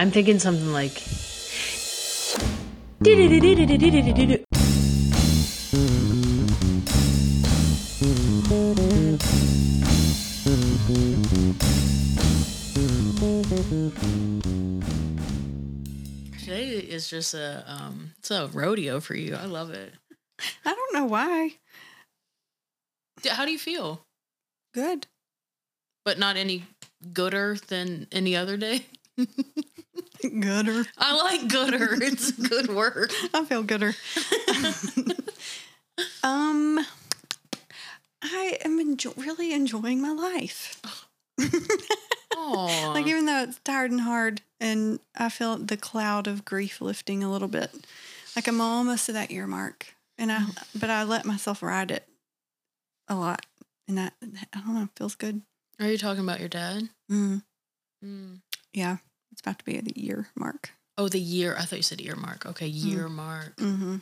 [0.00, 0.94] I'm thinking something like.
[16.38, 19.34] Today is just a um, it's a rodeo for you.
[19.34, 19.92] I love it.
[20.64, 21.56] I don't know why.
[23.28, 24.06] How do you feel?
[24.72, 25.08] Good.
[26.04, 26.66] But not any
[27.12, 28.86] gooder than any other day.
[30.40, 30.84] Gooder.
[30.96, 31.96] I like gooder.
[32.02, 33.12] It's a good word.
[33.34, 33.94] I feel gooder.
[36.22, 36.78] um,
[38.22, 40.80] I am enjo- really enjoying my life.
[42.94, 47.22] Like even though it's tired and hard, and I feel the cloud of grief lifting
[47.22, 47.70] a little bit.
[48.34, 50.44] Like I'm almost to that year mark, and I
[50.74, 52.06] but I let myself ride it
[53.08, 53.44] a lot,
[53.86, 54.14] and that
[54.52, 55.42] I don't know feels good.
[55.80, 56.88] Are you talking about your dad?
[57.10, 57.42] Mm,
[58.04, 58.40] Mm.
[58.72, 58.98] yeah,
[59.38, 60.70] it's about to be the year mark.
[60.96, 61.54] Oh, the year.
[61.56, 62.44] I thought you said earmark.
[62.44, 63.54] Okay, year mark.
[63.56, 63.96] Mm-hmm.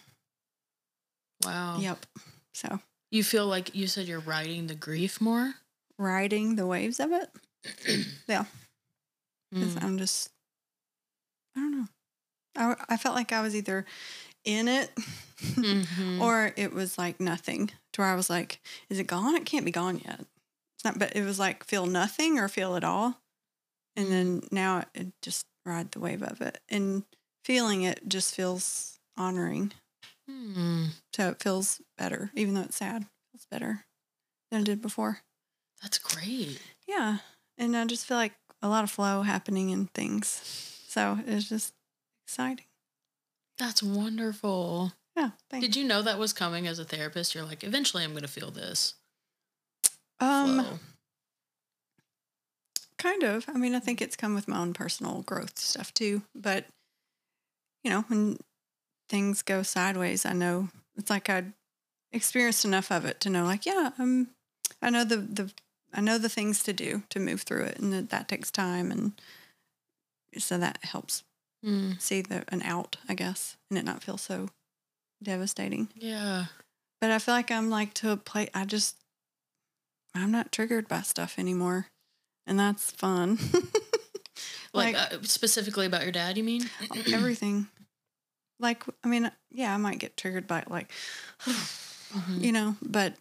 [1.44, 1.78] Wow.
[1.78, 2.06] Yep.
[2.54, 5.54] So You feel like you said you're riding the grief more?
[5.98, 7.30] riding the waves of it.
[8.28, 8.44] Yeah.
[9.54, 9.82] Mm.
[9.82, 10.30] I'm just,
[11.56, 11.86] I don't know.
[12.56, 13.86] I, I felt like I was either
[14.44, 14.90] in it
[15.42, 16.20] Mhm.
[16.20, 19.34] or it was like nothing to where I was like, is it gone?
[19.36, 20.20] It can't be gone yet.
[20.76, 23.20] It's not, but it was like feel nothing or feel it all.
[23.96, 27.04] And then now it just ride the wave of it and
[27.44, 29.72] feeling it just feels honoring.
[30.28, 30.86] Hmm.
[31.14, 33.86] So it feels better, even though it's sad, it feels better
[34.50, 35.20] than it did before.
[35.82, 36.60] That's great.
[36.86, 37.18] Yeah.
[37.58, 40.26] And I just feel like a lot of flow happening in things.
[40.88, 41.72] So it's just
[42.26, 42.66] exciting.
[43.58, 44.92] That's wonderful.
[45.16, 45.30] Yeah.
[45.48, 45.66] Thanks.
[45.66, 47.34] Did you know that was coming as a therapist?
[47.34, 48.94] You're like, eventually I'm going to feel this.
[50.20, 50.78] um, flow.
[53.06, 53.44] Kind of.
[53.48, 56.22] I mean, I think it's come with my own personal growth stuff too.
[56.34, 56.66] But,
[57.84, 58.38] you know, when
[59.08, 61.52] things go sideways, I know it's like I'd
[62.12, 64.28] experienced enough of it to know, like, yeah, um,
[64.82, 65.52] I know the, the,
[65.94, 68.90] I know the things to do to move through it and that, that takes time.
[68.90, 69.12] And
[70.38, 71.22] so that helps
[71.64, 72.00] Mm.
[72.00, 74.50] see the, an out, I guess, and it not feel so
[75.20, 75.88] devastating.
[75.96, 76.44] Yeah.
[77.00, 78.96] But I feel like I'm like to a place, I just,
[80.14, 81.88] I'm not triggered by stuff anymore.
[82.46, 83.38] And that's fun.
[84.74, 86.68] Like, Like- uh, specifically about your dad, you mean?
[87.10, 87.68] Everything.
[88.60, 90.90] Like, I mean, yeah, I might get triggered by it, like,
[91.44, 92.40] Mhm.
[92.44, 93.14] you know, but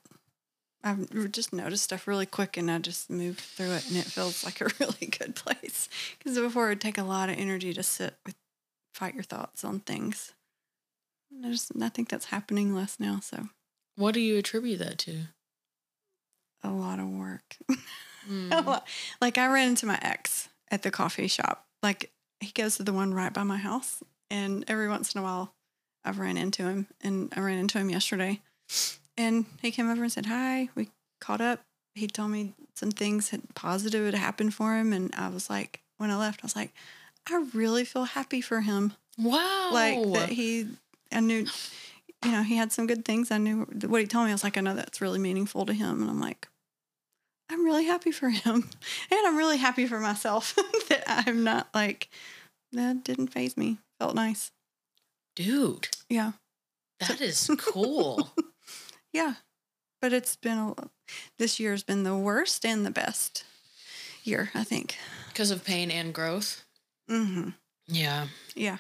[0.84, 4.44] I've just noticed stuff really quick and I just move through it and it feels
[4.44, 5.88] like a really good place.
[6.18, 8.35] Because before it would take a lot of energy to sit with,
[8.94, 10.34] fight your thoughts on things.
[11.31, 13.22] And I just, I think that's happening less now.
[13.22, 13.47] So
[13.96, 15.22] What do you attribute that to?
[16.64, 17.56] a lot of work.
[18.30, 18.81] Mm.
[19.22, 21.66] Like I ran into my ex at the coffee shop.
[21.81, 25.24] Like he goes to the one right by my house, and every once in a
[25.24, 25.53] while,
[26.03, 28.41] I've ran into him, and I ran into him yesterday,
[29.18, 30.69] and he came over and said hi.
[30.75, 31.62] We caught up.
[31.96, 35.81] He told me some things had positive had happened for him, and I was like,
[35.97, 36.74] when I left, I was like,
[37.30, 38.94] I really feel happy for him.
[39.18, 39.69] Wow.
[39.72, 40.68] Like that he,
[41.12, 41.47] I knew,
[42.24, 43.31] you know, he had some good things.
[43.31, 44.31] I knew what he told me.
[44.31, 46.47] I was like, I know that's really meaningful to him, and I'm like,
[47.50, 48.56] I'm really happy for him,
[49.12, 50.56] and I'm really happy for myself
[50.90, 52.10] that I'm not like
[52.72, 53.78] that didn't faze me.
[54.00, 54.52] Felt nice.
[55.36, 56.34] Dude, Yeah,
[57.00, 58.32] that is cool.
[59.14, 59.36] yeah,
[60.02, 60.74] but it's been a
[61.38, 63.44] this year's been the worst and the best
[64.24, 64.98] year, I think.
[65.28, 66.64] Because of pain and growth.
[67.10, 67.50] Mm hmm.
[67.88, 68.28] Yeah.
[68.56, 68.78] Yeah,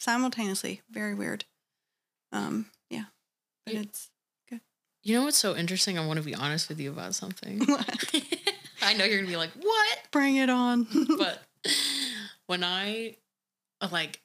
[0.00, 1.44] simultaneously, very weird.
[2.32, 3.04] Um, yeah,
[3.64, 4.10] but You- it's
[5.08, 5.98] You know what's so interesting?
[5.98, 7.62] I want to be honest with you about something.
[8.82, 9.98] I know you're going to be like, what?
[10.10, 10.86] bring it on.
[11.18, 11.42] But
[12.46, 13.16] when I,
[13.90, 14.20] like,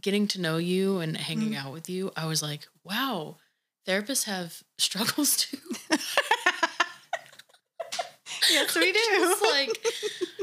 [0.00, 1.62] getting to know you and hanging Mm.
[1.66, 3.36] out with you, I was like, wow,
[3.86, 5.58] therapists have struggles too.
[8.50, 8.98] yes, we do.
[9.18, 9.84] Just like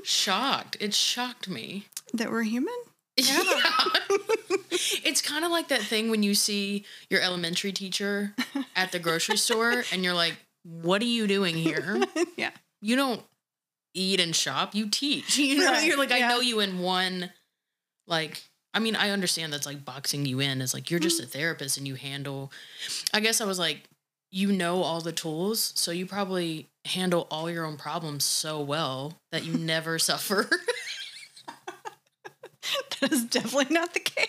[0.04, 0.78] shocked.
[0.80, 1.86] It shocked me.
[2.14, 2.76] that we're human.
[3.18, 3.44] Yeah.
[5.04, 8.34] it's kind of like that thing when you see your elementary teacher
[8.76, 12.02] at the grocery store and you're like, what are you doing here?
[12.38, 12.52] yeah.
[12.82, 13.24] You don't
[13.94, 15.38] eat and shop, you teach.
[15.38, 17.32] You know, Right, you're like, I know you in one,
[18.06, 18.44] like,
[18.74, 20.62] I mean, I understand that's like boxing you in.
[20.62, 21.32] It's like you're just a mm-hmm.
[21.32, 22.52] therapist and you handle,
[23.14, 23.90] I guess I was like,
[24.30, 29.18] you know all the tools, so you probably handle all your own problems so well
[29.32, 30.50] that you never suffer.
[33.00, 34.28] That is definitely not the case.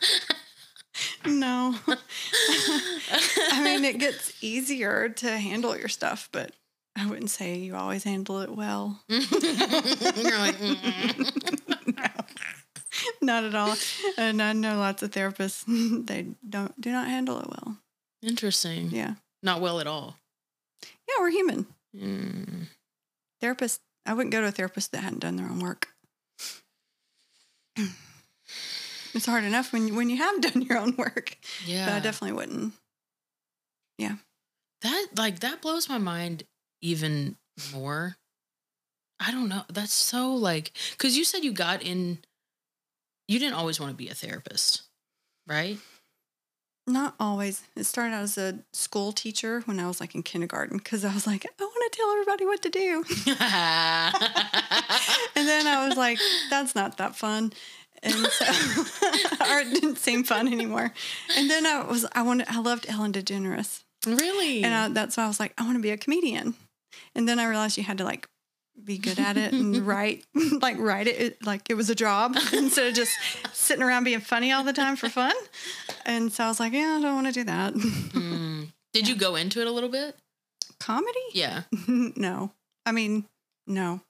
[1.26, 1.74] no.
[3.52, 6.52] I mean, it gets easier to handle your stuff, but
[6.96, 9.02] I wouldn't say you always handle it well.
[9.08, 11.56] You're like, "Mm-mm."
[13.20, 13.76] not at all.
[14.16, 15.64] And I know lots of therapists
[16.06, 17.76] they don't do not handle it well.
[18.22, 18.90] Interesting.
[18.90, 20.16] Yeah, Not well at all.
[20.82, 21.66] yeah, we're human.
[21.94, 22.66] Mm.
[23.40, 23.80] Therapist.
[24.06, 25.88] I wouldn't go to a therapist that hadn't done their own work.
[29.14, 31.36] It's hard enough when you, when you have done your own work,
[31.66, 31.86] Yeah.
[31.86, 32.74] but I definitely wouldn't.
[33.98, 34.16] Yeah.
[34.82, 36.44] That like that blows my mind
[36.82, 37.36] even
[37.72, 38.16] more.
[39.18, 39.62] I don't know.
[39.72, 42.18] That's so like because you said you got in.
[43.26, 44.82] You didn't always want to be a therapist,
[45.46, 45.78] right?
[46.88, 47.62] Not always.
[47.76, 51.12] It started out as a school teacher when I was like in kindergarten because I
[51.12, 53.04] was like, I want to tell everybody what to do.
[55.36, 56.18] And then I was like,
[56.50, 57.52] that's not that fun.
[58.02, 58.44] And so,
[59.40, 60.92] or it didn't seem fun anymore.
[61.36, 63.82] And then I was, I wanted, I loved Ellen DeGeneres.
[64.06, 64.64] really?
[64.64, 66.54] And I, that's why I was like, I want to be a comedian.
[67.14, 68.26] And then I realized you had to like
[68.84, 70.24] be good at it and write,
[70.62, 73.12] like write it, like it was a job instead of just
[73.52, 75.34] sitting around being funny all the time for fun.
[76.06, 77.74] And so I was like, yeah, I don't want to do that.
[78.18, 78.72] Mm.
[78.94, 80.16] Did you go into it a little bit?
[80.80, 81.18] Comedy?
[81.34, 81.62] Yeah.
[81.86, 82.52] no.
[82.86, 83.26] I mean,
[83.66, 84.00] no.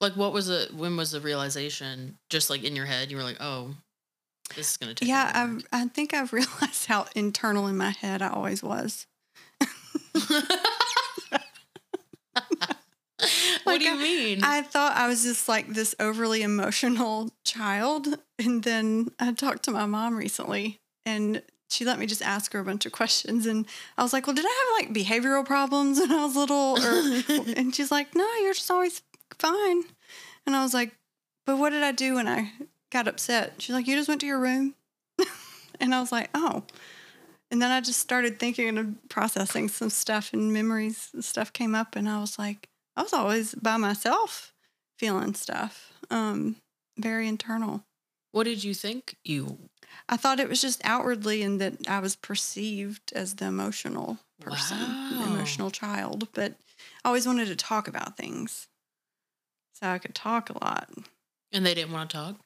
[0.00, 0.74] Like, what was it?
[0.74, 2.18] When was the realization?
[2.28, 3.74] Just like in your head, you were like, "Oh,
[4.54, 8.20] this is gonna take." Yeah, I've, I think I've realized how internal in my head
[8.20, 9.06] I always was.
[13.66, 14.40] What do you mean?
[14.42, 18.08] I thought I was just like this overly emotional child.
[18.38, 22.60] And then I talked to my mom recently and she let me just ask her
[22.60, 23.46] a bunch of questions.
[23.46, 23.66] And
[23.98, 26.78] I was like, Well, did I have like behavioral problems when I was little?
[26.78, 29.02] Or, and she's like, No, you're just always
[29.38, 29.82] fine.
[30.46, 30.94] And I was like,
[31.44, 32.52] But what did I do when I
[32.90, 33.54] got upset?
[33.58, 34.74] She's like, You just went to your room.
[35.80, 36.64] and I was like, Oh.
[37.50, 41.76] And then I just started thinking and processing some stuff and memories and stuff came
[41.76, 41.94] up.
[41.94, 44.54] And I was like, I was always by myself
[44.98, 45.92] feeling stuff.
[46.10, 46.56] Um,
[46.98, 47.84] very internal.
[48.32, 49.16] what did you think?
[49.24, 49.58] You
[50.08, 54.78] I thought it was just outwardly and that I was perceived as the emotional person,
[55.10, 55.26] the Wow.
[55.26, 56.52] emotional child, but
[57.04, 58.68] I always wanted to talk about things.
[59.74, 60.88] So I could talk a lot.
[61.52, 62.36] and they didn't want to talk.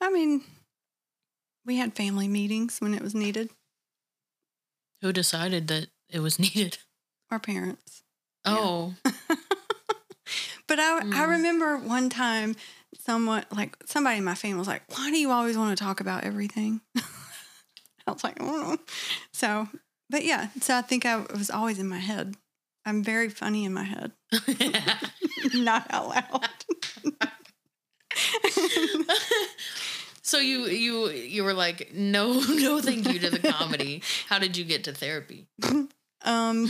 [0.00, 0.44] I mean,
[1.66, 3.50] we had family meetings when it was needed,
[5.00, 6.78] Who decided that it was needed?
[7.30, 8.03] our parents.
[8.46, 8.94] Oh,
[10.66, 11.28] But I, I Mm.
[11.28, 12.56] remember one time
[13.04, 16.00] someone, like somebody in my family was like, why do you always want to talk
[16.00, 16.80] about everything?
[18.06, 18.78] I was like, I know.
[19.32, 19.68] So,
[20.10, 22.36] but yeah, so I think I was always in my head.
[22.86, 24.12] I'm very funny in my head,
[25.54, 26.48] not out loud.
[30.22, 34.02] so you you you were like, no, no, thank you to the comedy.
[34.28, 35.46] How did you get to therapy?
[36.22, 36.68] Um,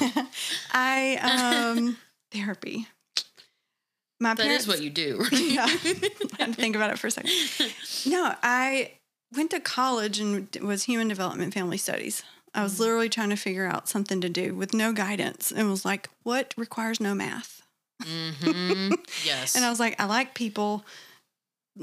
[0.72, 1.96] I um
[2.32, 2.86] therapy.
[4.20, 5.24] My That parents, is what you do.
[5.32, 5.66] Yeah.
[5.66, 7.30] I had to think about it for a second.
[8.04, 8.92] No, I
[9.36, 12.22] went to college and was human development family studies.
[12.54, 12.80] I was Mhm.
[12.80, 16.52] literally trying to figure out something to do with no guidance and was like, what
[16.56, 17.62] requires no math?
[18.02, 18.90] hmm
[19.24, 19.54] Yes.
[19.54, 20.84] And I was like, I like people.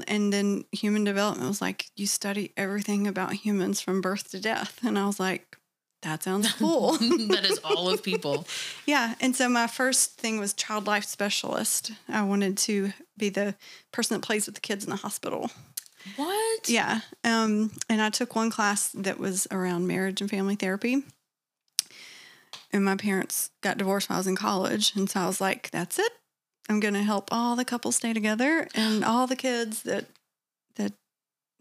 [0.08, 4.80] And then human development was like, you study everything about humans from birth to death.
[4.84, 5.56] And I was like,
[6.06, 6.92] that sounds cool.
[7.28, 8.46] that is all of people.
[8.86, 9.14] yeah.
[9.20, 11.92] And so my first thing was child life specialist.
[12.08, 13.54] I wanted to be the
[13.92, 15.50] person that plays with the kids in the hospital.
[16.14, 16.68] What?
[16.68, 17.00] Yeah.
[17.24, 21.02] Um, and I took one class that was around marriage and family therapy.
[22.72, 24.94] And my parents got divorced when I was in college.
[24.94, 26.12] And so I was like, that's it.
[26.68, 30.06] I'm going to help all the couples stay together and all the kids that
[30.76, 30.92] that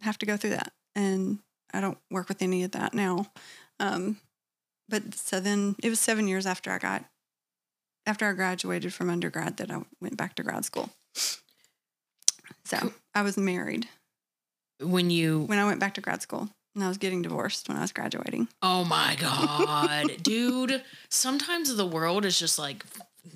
[0.01, 0.73] have to go through that.
[0.93, 1.39] And
[1.73, 3.31] I don't work with any of that now.
[3.79, 4.17] Um,
[4.89, 7.05] but so then it was seven years after I got
[8.05, 10.89] after I graduated from undergrad that I went back to grad school.
[12.65, 13.87] So I was married
[14.79, 17.77] When you when I went back to grad school and I was getting divorced when
[17.77, 18.47] I was graduating.
[18.61, 20.83] Oh my god, dude!
[21.09, 22.83] Sometimes the world is just like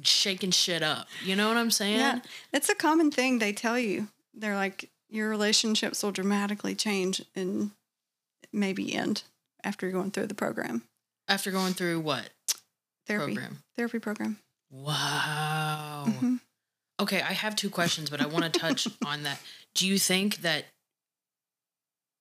[0.04, 1.08] shaking shit up.
[1.24, 2.00] You know what I'm saying?
[2.00, 2.20] Yeah.
[2.54, 4.08] It's a common thing they tell you.
[4.34, 7.72] They're like, your relationships will dramatically change and
[8.54, 9.24] maybe end
[9.64, 10.84] after you're going through the program.
[11.30, 12.30] After going through what
[13.08, 13.34] Therapy.
[13.36, 13.60] program?
[13.78, 14.38] Therapy program.
[14.72, 16.06] Wow.
[16.08, 16.40] Mhm.
[17.00, 19.40] Okay, I have two questions, but I want to touch on that.
[19.74, 20.66] Do you think that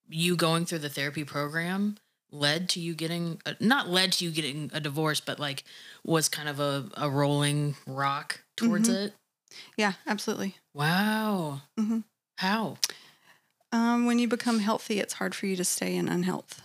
[0.09, 1.97] you going through the therapy program
[2.31, 5.65] led to you getting a, not led to you getting a divorce, but like
[6.05, 9.07] was kind of a, a rolling rock towards Mhm.
[9.07, 9.15] it?
[9.77, 10.57] Yeah, absolutely.
[10.75, 11.63] Wow.
[11.79, 12.05] Mhm.
[12.37, 12.77] How?
[13.73, 16.63] Um, when you become healthy, it's hard for you to stay in unhealth.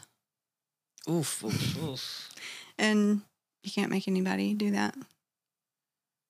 [1.10, 2.30] Oof, oof, oof.
[2.78, 3.22] And
[3.64, 4.96] you can't make anybody do that.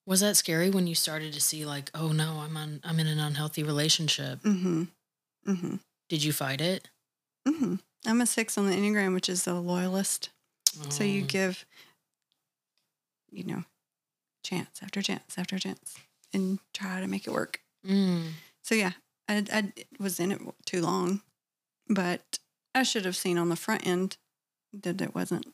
[0.05, 3.07] Was that scary when you started to see like, oh no, I'm on I'm in
[3.07, 4.41] an unhealthy relationship?
[4.41, 4.83] Mm-hmm.
[5.47, 5.75] Mm-hmm.
[6.09, 6.89] Did you fight it?
[7.47, 7.75] Mm-hmm.
[8.05, 10.29] I'm a six on the Enneagram, which is a loyalist.
[10.89, 11.27] So you Oh.
[11.27, 11.65] give,
[13.31, 13.63] you know,
[14.43, 15.95] chance after chance after chance
[16.33, 17.62] and try to make it work.
[17.88, 18.23] Mm.
[18.62, 18.91] So yeah,
[19.29, 21.21] I, I was in it too long,
[21.88, 22.39] but
[22.75, 24.17] I should have seen on the front end
[24.73, 25.45] that it wasn't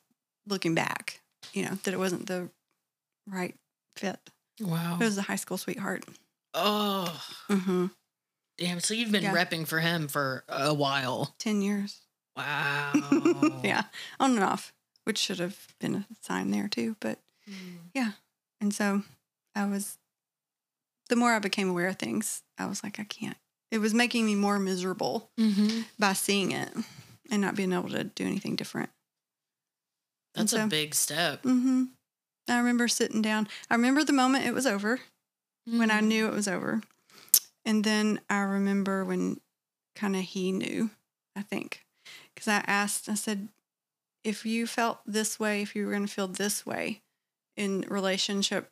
[0.50, 1.22] looking back,
[1.53, 2.50] you know, that it wasn't the
[3.27, 3.56] right
[3.96, 4.20] fit.
[4.62, 4.98] Wow.
[5.00, 6.03] It was a high school sweetheart.
[6.53, 7.88] oh Mm-hmm.
[8.58, 8.79] damn.
[8.79, 9.34] So you've been Yeah.
[9.34, 11.34] repping for him for a while.
[11.39, 12.00] 10 years.
[12.36, 12.91] Wow.
[13.63, 13.84] yeah,
[14.20, 16.96] on and off, which should have been a sign there too.
[17.00, 18.13] But Mm.
[18.62, 19.01] And so
[19.56, 19.98] I was,
[21.08, 23.38] the more I became aware of things, I was like, I can't.
[23.72, 25.82] It was making me more miserable Mm-hmm.
[25.98, 26.70] by seeing it
[27.32, 28.89] and not being able to do anything different.
[30.33, 31.43] That's so- a big step.
[31.43, 31.86] hmm
[32.48, 33.48] I remember sitting down.
[33.69, 35.01] I remember the moment it was over,
[35.65, 36.05] when I Mm.
[36.07, 36.81] knew it was over.
[37.63, 39.39] And then I remember when
[39.95, 40.89] kind of he knew,
[41.36, 41.86] I think.
[42.33, 43.50] Because I asked, I said,
[44.24, 47.01] if you felt this way, if you were going to feel this way
[47.55, 48.71] in relationship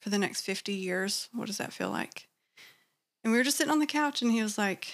[0.00, 2.28] for the next 50 years, what does that feel like?
[3.24, 4.92] And we were just sitting on the couch and he was like,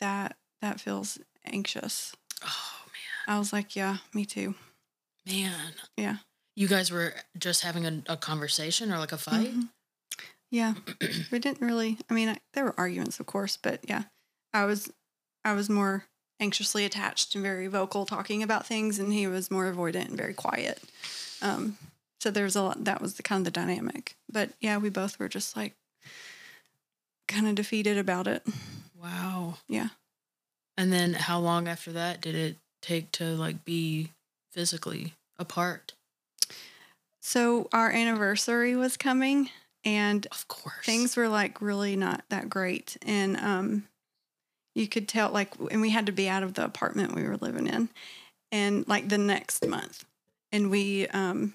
[0.00, 2.14] that, that feels anxious.
[2.42, 3.36] Oh man.
[3.36, 4.54] I was like, yeah, me too.
[5.26, 5.72] Man.
[5.96, 6.16] Yeah.
[6.56, 9.52] You guys were just having a, a conversation or like a fight?
[9.54, 9.68] Mhm.
[10.50, 10.74] Yeah.
[11.32, 14.04] we didn't really, I mean, I, there were arguments, of course, but yeah,
[14.52, 14.92] I was,
[15.44, 16.04] I was more
[16.38, 20.34] anxiously attached and very vocal talking about things, and he was more avoidant and very
[20.34, 20.80] quiet.
[21.42, 21.76] Um,
[22.20, 24.16] so there was a lot, that was the kind of the dynamic.
[24.30, 25.74] But yeah, we both were just like
[27.26, 28.46] kind of defeated about it.
[29.00, 29.56] Wow.
[29.68, 29.88] Yeah.
[30.76, 34.10] And then how long after that did it take to like be
[34.54, 35.94] physically apart?
[37.20, 39.50] So our anniversary was coming,
[39.84, 40.84] and Of course.
[40.86, 43.84] things were like really not that great and um
[44.74, 47.36] you could tell like and we had to be out of the apartment we were
[47.36, 47.90] living in
[48.50, 50.06] and like the next month
[50.52, 51.52] and we um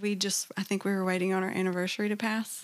[0.00, 2.62] we just i think we were waiting on our anniversary to pass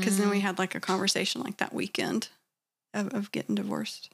[0.00, 0.42] because then we Mhm.
[0.42, 2.28] had like a conversation like that weekend
[2.94, 4.08] of, of getting divorced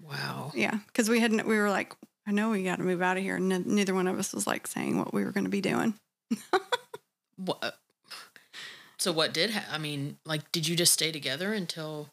[0.00, 0.50] Wow.
[0.54, 1.94] yeah because we hadn't we were like
[2.26, 4.32] i know we got to move out of here and ne- neither one of us
[4.32, 5.94] was like saying what we were going to be doing
[7.36, 7.76] What?
[8.98, 10.18] So what did ha- I mean?
[10.24, 12.08] Like, did you just stay together until,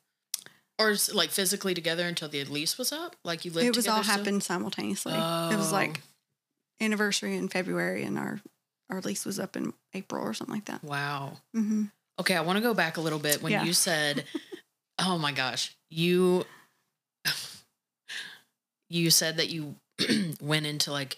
[0.79, 3.15] or like physically together until the lease was up?
[3.23, 3.67] Like you lived.
[3.67, 4.17] it was all still?
[4.17, 5.75] happened simultaneously it was Oh.
[5.75, 6.01] like
[6.81, 8.39] anniversary in February, and our
[8.89, 10.83] our lease was up in April or something like that.
[10.83, 11.33] Wow.
[11.53, 11.83] hmm
[12.19, 13.63] Okay, I want to go back a little bit when Yeah.
[13.65, 14.23] you said,
[14.99, 16.45] "Oh my gosh, you."
[18.89, 19.75] You said that you
[20.41, 21.17] went into like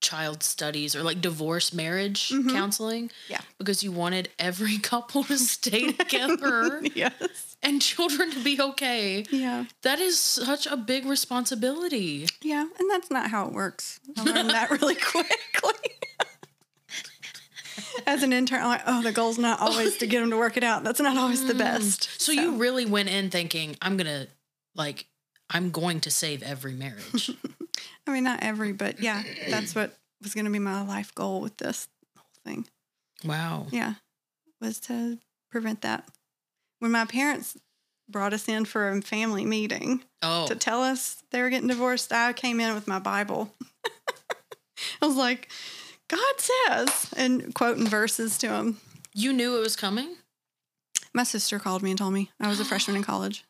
[0.00, 2.50] child studies or like divorce marriage Mhm.
[2.52, 3.10] counseling.
[3.28, 3.40] Yeah.
[3.58, 7.56] Because you wanted every couple to stay together yes.
[7.62, 9.26] and children to be okay.
[9.30, 9.66] Yeah.
[9.82, 12.26] That is such a big responsibility.
[12.40, 12.62] Yeah.
[12.78, 14.00] And that's not how it works.
[14.16, 15.90] I learned that really quickly.
[18.06, 20.56] As an intern, I'm like, oh, the goal's not always to get them to work
[20.56, 20.82] it out.
[20.84, 21.58] That's not always the Mm.
[21.58, 22.08] best.
[22.20, 24.28] So, you really went in thinking, I'm going to,
[24.74, 25.06] like,
[25.50, 27.30] I'm going to save every marriage.
[28.06, 31.40] I mean, not every, but yeah, that's what was going to be my life goal
[31.40, 32.66] with this whole thing.
[33.24, 33.66] wow.
[33.70, 33.94] Yeah.
[34.60, 35.18] Was to
[35.50, 36.06] prevent that.
[36.80, 37.56] When my parents
[38.08, 42.12] brought us in for a family meeting, Oh, to tell us they were getting divorced,
[42.12, 43.54] I came in with my Bible.
[45.02, 45.50] I was like,
[46.08, 48.78] God says, and quoting verses to him.
[49.14, 50.16] you knew it was coming?
[51.14, 53.44] My sister called me and told me I was a freshman in college.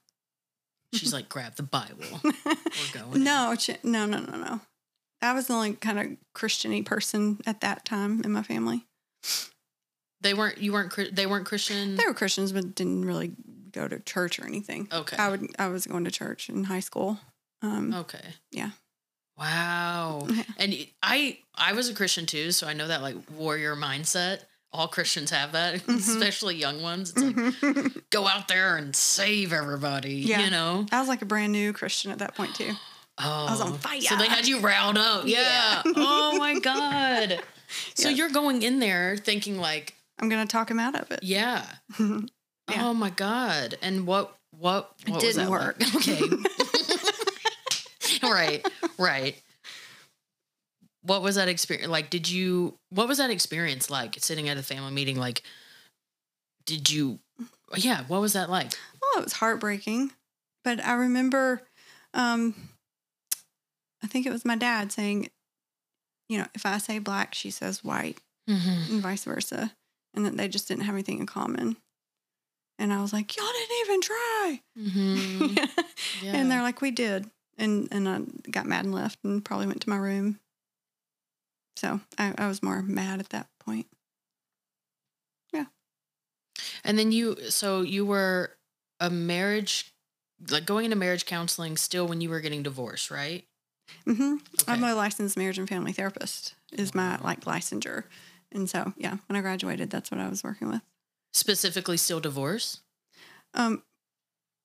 [0.92, 2.04] She's like, grab the Bible.
[2.24, 2.32] We're
[2.92, 3.22] going.
[3.22, 4.60] no, she, no, no, no, no.
[5.22, 8.86] I was the only kind of Christiany person at that time in my family.
[10.22, 11.96] They weren't, you weren't, they weren't Christian.
[11.96, 13.32] They were Christians, but didn't really
[13.72, 14.88] go to church or anything.
[14.92, 15.16] Okay.
[15.16, 17.18] I would, I was going to church in high school.
[17.62, 18.24] Um, Okay.
[18.50, 18.70] Yeah.
[19.38, 20.26] Wow.
[20.30, 20.42] Yeah.
[20.58, 21.38] And I
[21.72, 24.40] was a Christian too, so I know that like warrior mindset.
[24.72, 25.96] All Christians have that, Mhm.
[25.98, 27.12] especially young ones.
[27.16, 30.14] It's like go out there and save everybody.
[30.14, 30.44] Yeah.
[30.44, 30.86] You know.
[30.92, 32.72] I was like a brand new Christian at that point too.
[33.18, 34.00] Oh, was on fire.
[34.00, 35.26] So they had you riled up.
[35.26, 35.82] Yeah.
[35.84, 35.92] Yeah.
[35.96, 37.40] oh my god.
[37.94, 38.14] So Yeah.
[38.16, 41.20] you're going in there thinking like, I'm gonna talk him out of it.
[41.22, 41.64] yeah.
[42.70, 42.86] Yeah.
[42.88, 43.76] Oh my god.
[43.82, 45.80] And what what, It what was didn't work.
[45.80, 45.94] like?
[45.96, 46.20] Okay.
[48.22, 48.66] right.
[48.98, 49.42] Right.
[51.02, 52.10] What was that experience like?
[52.10, 55.42] Did you what was that experience like sitting at a family meeting like
[56.66, 57.18] did you
[57.76, 58.70] yeah, what was that like?
[59.00, 60.12] Well, it was heartbreaking,
[60.64, 61.62] but I remember,
[62.14, 62.54] um,
[64.02, 65.30] I think it was my dad saying,
[66.28, 68.92] you know, if I say black, she says white, Mm-hmm.
[68.94, 69.72] and vice versa.
[70.14, 71.76] and that they just didn't have anything in common.
[72.80, 74.60] And I was like, y'all didn't even try.
[74.78, 75.68] Mhm.
[76.22, 76.34] Yeah.
[76.34, 77.30] And they're like, we did.
[77.56, 80.40] And and I got mad and left and probably went to my room.
[81.80, 83.86] So I, I was more mad at that point.
[85.50, 85.64] Yeah.
[86.84, 88.50] And then you, so you were
[89.00, 89.94] a marriage,
[90.50, 93.46] like going into marriage counseling still when you were getting divorced, right?
[94.06, 94.34] Mm hmm
[94.68, 98.04] I'm a licensed marriage and family therapist is my like licensure.
[98.52, 100.82] And so yeah, when I graduated, that's what I was working with.
[101.32, 102.82] Specifically, still divorce?
[103.54, 103.82] Um,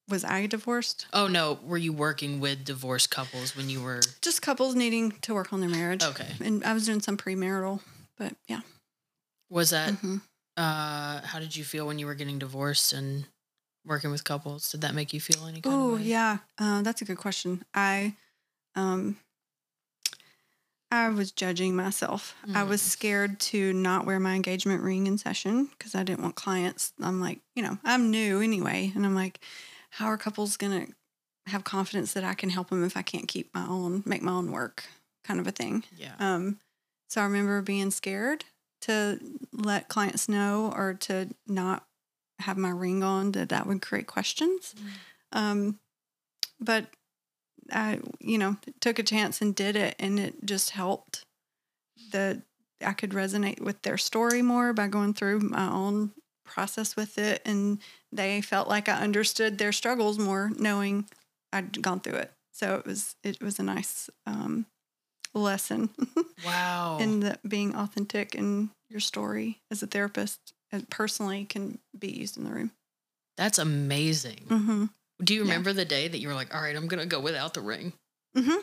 [0.07, 1.07] was I divorced?
[1.13, 4.01] Oh no, were you working with divorced couples when you were?
[4.21, 6.03] Just couples needing to work on their marriage.
[6.03, 7.81] Okay, And I was doing some premarital,
[8.17, 8.61] but yeah.
[9.49, 9.93] was that?
[9.93, 10.21] Mhm.
[10.57, 13.25] Uh, how did you feel when you were getting divorced and
[13.85, 14.71] working with couples?
[14.71, 16.05] Did that make you feel any kind Oh of way?
[16.05, 17.65] yeah, uh, that's a good question.
[17.73, 18.15] I,
[18.75, 19.17] um,
[20.91, 22.35] I was judging myself.
[22.53, 22.85] I was Mm.
[22.85, 26.93] scared to not wear my engagement ring in session because I didn't want clients.
[27.01, 29.39] I'm like, you know, I'm new anyway, and I'm like,
[29.95, 30.87] how are couples gonna
[31.47, 34.31] have confidence that I can help them if I can't keep my own, make my
[34.31, 34.85] own work,
[35.23, 35.83] kind of a thing.
[35.97, 36.15] Yeah.
[36.19, 36.59] Um,
[37.07, 38.43] so I remember being scared
[38.81, 39.19] to
[39.53, 41.85] let clients know or to not
[42.39, 44.75] have my ring on that that would create questions.
[45.31, 45.79] Um,
[46.59, 46.87] but
[47.71, 51.23] I, you know, took a chance and did it, and it just helped.
[52.11, 52.41] The
[52.85, 56.11] I could resonate with their story more by going through my own
[56.45, 57.79] process with it, and
[58.11, 61.05] they felt like I understood their struggles more, knowing
[61.51, 62.31] I'd gone through it.
[62.53, 64.65] So it was it was a nice um,
[65.33, 65.89] lesson
[66.45, 66.97] Wow.
[66.99, 72.37] in the being authentic in your story as a therapist and personally can be used
[72.37, 72.71] in the room.
[73.37, 74.45] That's amazing.
[74.47, 74.85] Mm-hmm.
[75.23, 75.49] Do you Yeah.
[75.49, 77.61] remember the day that you were like, all right, I'm going to go without the
[77.61, 77.93] ring?
[78.37, 78.61] Mm-hmm.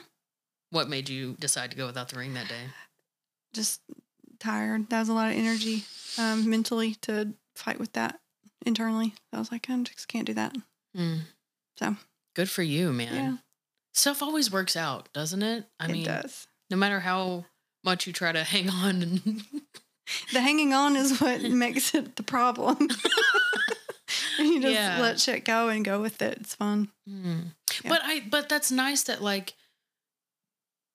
[0.71, 2.65] What made you decide to go without the ring that day?
[3.53, 3.81] Just
[4.39, 4.89] tired.
[4.89, 5.85] That was a lot of energy
[6.19, 8.19] um, mentally to fight with that
[8.65, 9.15] internally.
[9.33, 10.55] I was like, I just can't do that.
[10.97, 11.21] Mm.
[11.79, 11.97] So
[12.35, 13.15] Good for you, man.
[13.15, 13.37] yeah,
[13.95, 15.65] Stuff always works out, doesn't it?
[15.81, 16.47] I it mean, does.
[16.71, 17.45] no matter how
[17.85, 19.43] much you try to hang on and
[20.33, 22.77] The hanging on is what makes it the problem.
[24.39, 24.99] you just Yeah.
[25.01, 26.39] let shit go and go with it.
[26.41, 26.91] It's fun.
[27.09, 27.55] Mm.
[27.85, 27.89] Yeah.
[27.91, 29.55] But I but that's nice that like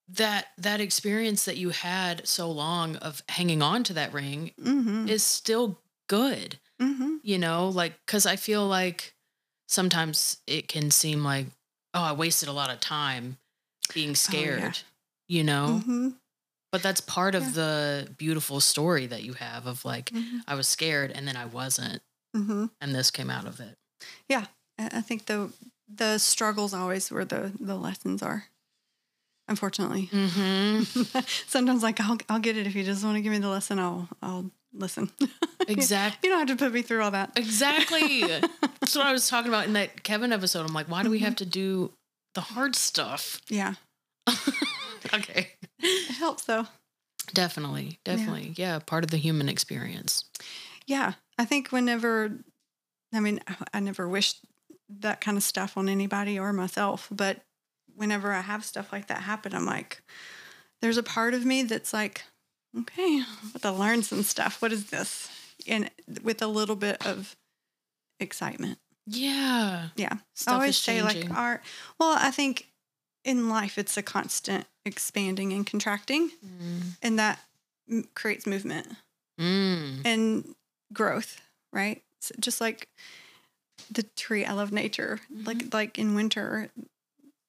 [0.09, 5.09] that that experience that you had so long of hanging on to that ring Mm-hmm.
[5.09, 6.59] is still good.
[6.81, 7.17] mm-hmm.
[7.23, 9.13] You know, like cuz I feel like
[9.67, 11.47] sometimes it can seem like
[11.93, 13.37] oh, I wasted a lot of time
[13.93, 14.79] being scared.
[15.27, 15.81] You know?
[15.81, 16.09] Mm-hmm.
[16.71, 20.39] But that's part of the beautiful story that you have of like Mm-hmm.
[20.47, 22.01] I was scared and then I wasn't
[22.35, 22.65] Mm-hmm.
[22.81, 23.77] and this came out of it.
[24.29, 24.45] Yeah.
[24.77, 25.51] I think the
[25.87, 28.45] the struggles always where the the lessons are.
[29.47, 30.85] Unfortunately, Mhm.
[31.47, 33.79] sometimes like I'll I'll get it if you just want to give me the lesson.
[33.79, 35.09] I'll I'll listen.
[35.69, 36.29] Exactly.
[36.29, 37.33] you don't have to put me through all that.
[37.35, 38.21] Exactly.
[38.79, 40.65] That's what I was talking about in that Kevin episode.
[40.65, 41.91] I'm like, why do we have to do
[42.35, 43.41] the hard stuff?
[43.49, 43.73] Yeah,
[45.13, 45.49] okay.
[45.79, 46.67] it helps though.
[47.33, 47.99] Definitely.
[48.05, 48.53] Definitely.
[48.55, 48.79] Yeah.
[48.79, 50.23] Part of the human experience.
[50.85, 52.31] Yeah, I think whenever,
[53.13, 54.35] I mean, I- I never wish
[55.01, 57.41] that kind of stuff on anybody or myself, but
[57.93, 60.01] whenever I have stuff like that happen, I'm like,
[60.81, 62.23] there's a part of me that's like,
[62.79, 63.17] okay,
[63.53, 64.61] have to learn some stuff.
[64.61, 65.29] What is this?
[65.67, 65.89] And
[66.23, 67.35] with a little bit of
[68.19, 68.79] excitement.
[69.05, 69.89] Yeah.
[69.95, 70.13] Yeah.
[70.35, 71.61] Stuff I always is say like art.
[71.99, 72.67] Well, I think
[73.23, 76.81] in life it's a constant expanding and contracting, Mm.
[77.01, 77.39] and that
[77.89, 78.87] m- creates movement
[79.39, 80.01] Mm.
[80.05, 80.55] and
[80.93, 81.41] growth,
[81.73, 82.03] right?
[82.21, 82.87] So just like
[83.91, 85.19] the tree, I love nature.
[85.31, 85.43] Mm-hmm.
[85.45, 86.69] Like like in winter,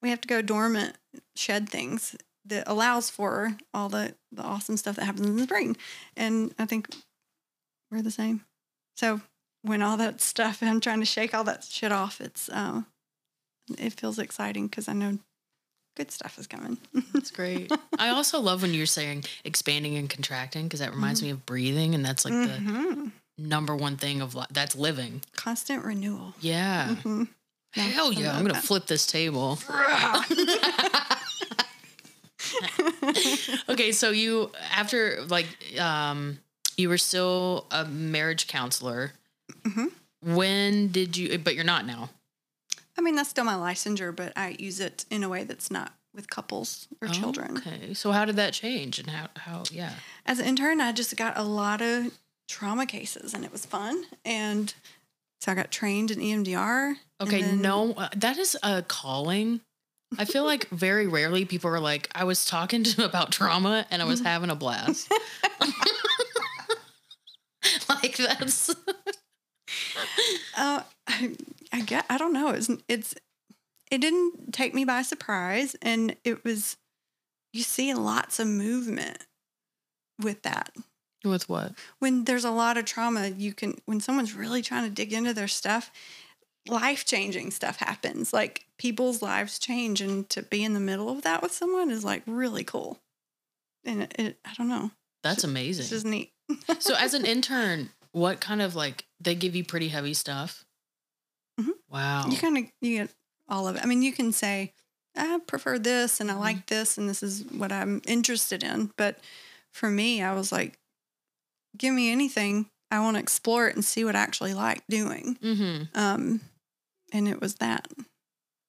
[0.01, 0.95] we have to go dormant,
[1.35, 2.15] shed things
[2.49, 5.77] that allows for all the the awesome stuff that happens in the spring.
[6.17, 6.89] And I think
[7.91, 8.45] we're the same.
[8.97, 9.21] So
[9.63, 12.21] when all that stuff, I'm trying to shake all that shit off.
[12.21, 12.81] It's uh,
[13.77, 15.19] it feels exciting because I know
[15.97, 16.77] good stuff is coming.
[17.13, 17.71] That's great.
[17.97, 21.93] I also love when you're saying expanding and contracting because that reminds me of breathing.
[21.95, 23.11] And that's like the Mhm.
[23.37, 25.21] number one thing of li- that's living.
[25.35, 26.33] Constant renewal.
[26.39, 26.95] Yeah.
[27.03, 27.27] Mhm.
[27.73, 28.29] Hell yeah.
[28.31, 28.63] I'm going to that.
[28.63, 29.59] flip this table.
[33.69, 35.47] okay, so you after like
[35.79, 36.39] um
[36.77, 39.13] you were still a marriage counselor.
[39.63, 39.91] Mhm.
[40.21, 42.09] When did you but you're not now.
[42.97, 45.93] I mean, that's still my licensure, but I use it in a way that's not
[46.13, 47.57] with couples or children.
[47.57, 47.93] Okay.
[47.93, 49.93] So how did that change and how how yeah.
[50.25, 52.11] As an intern, I just got a lot of
[52.49, 54.03] trauma cases and it was fun.
[54.25, 54.73] And
[55.39, 56.95] so I got trained in EMDR.
[57.21, 59.61] Okay, then- no uh, that is a calling.
[60.17, 64.01] I feel like very rarely people are like I was talking to about trauma and
[64.01, 65.11] I was having a blast.
[67.89, 68.73] like that's
[70.57, 71.35] Uh, I,
[71.71, 72.05] I get.
[72.09, 72.49] I don't know.
[72.49, 73.15] It's it's.
[73.91, 76.77] It didn't take me by surprise, and it was.
[77.53, 79.25] You see lots of movement
[80.21, 80.71] with that.
[81.23, 81.73] with what?
[81.99, 83.75] When there's a lot of trauma, you can.
[83.85, 85.91] When someone's really trying to dig into their stuff,
[86.67, 88.33] life changing stuff happens.
[88.33, 92.03] Like people's lives change, and to be in the middle of that with someone is
[92.03, 92.99] like really cool.
[93.85, 94.91] And it, it I don't know.
[95.23, 95.87] That's amazing.
[95.87, 96.31] just neat.
[96.79, 100.65] so as an intern, what kind of like they give you pretty heavy stuff?
[101.59, 101.71] Mhm.
[101.89, 102.27] Wow.
[102.29, 103.09] You kind of you get
[103.47, 103.83] all of it.
[103.83, 104.73] I mean, you can say
[105.15, 108.91] I prefer this and I like this and this is what I'm interested in.
[108.95, 109.19] But
[109.71, 110.77] for me, I was like,
[111.77, 112.69] give me anything.
[112.91, 115.37] I want to explore it and see what I actually like doing.
[115.41, 115.83] mm-hmm.
[115.97, 116.41] Um,
[117.11, 117.87] and it was that.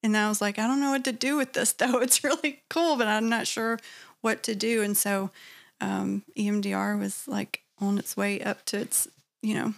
[0.03, 1.99] And I was like, I don't know what to do with this though.
[1.99, 3.79] It's really cool, but I'm not sure
[4.21, 4.81] what to do.
[4.81, 5.31] And so
[5.79, 9.07] um, EMDR was like on its way up to its,
[9.41, 9.73] you know,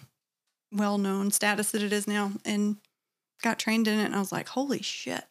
[0.71, 2.77] well known status that it is now and
[3.41, 4.05] got trained in it.
[4.05, 5.23] And I was like, holy shit.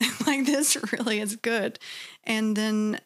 [0.26, 1.78] like this really is good.
[2.24, 3.00] And then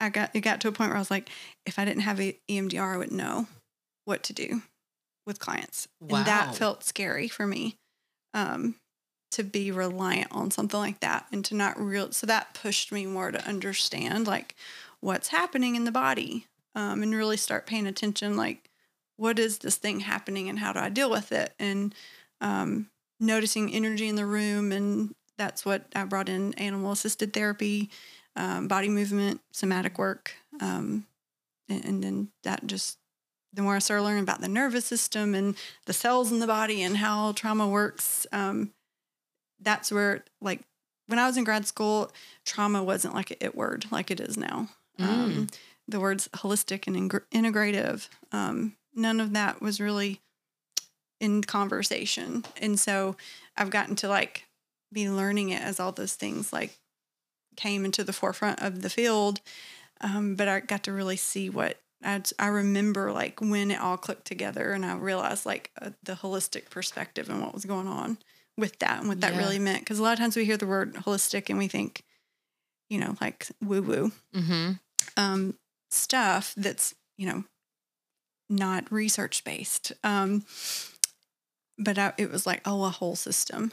[0.00, 1.28] I got it got to a point where I was like,
[1.66, 3.46] if I didn't have EMDR, I wouldn't know
[4.04, 4.62] what to do
[5.26, 5.88] with clients.
[6.18, 7.76] And that felt scary for me.
[8.34, 8.76] Um,
[9.32, 13.06] to be reliant on something like that and to not real so that pushed me
[13.06, 14.54] more to understand like
[15.00, 18.70] what's happening in the body um, and really start paying attention like
[19.16, 21.94] what is this thing happening and how do i deal with it and
[22.40, 27.90] um, noticing energy in the room and that's what i brought in animal assisted therapy
[28.36, 31.06] um, body movement somatic work um,
[31.70, 32.98] and, and then that just
[33.52, 35.54] the more i started learning about the nervous system and
[35.86, 38.72] the cells in the body and how trauma works um,
[39.60, 40.60] that's where like
[41.06, 42.10] when i was in grad school
[42.44, 44.68] trauma wasn't like it word like it is now.
[44.98, 45.46] Um,
[45.88, 50.20] the words holistic and ingr- integrative um, none of that was really
[51.18, 52.44] in conversation.
[52.60, 53.16] And so
[53.56, 54.46] i've gotten to like
[54.92, 56.76] be learning it as all those things like
[57.56, 59.40] came into the forefront of the field
[60.00, 63.96] um, but i got to really see what I, I remember like when it all
[63.96, 68.18] clicked together and i realized like uh, the holistic perspective and what was going on
[68.58, 69.38] with that and what that Yeah.
[69.38, 72.04] really meant because a lot of times we hear the word holistic and we think
[72.90, 74.72] you know like woo woo Mm-hmm.
[75.16, 75.54] um,
[75.90, 77.44] stuff that's you know
[78.48, 80.44] not research based um,
[81.78, 83.72] but I, it was like oh a whole system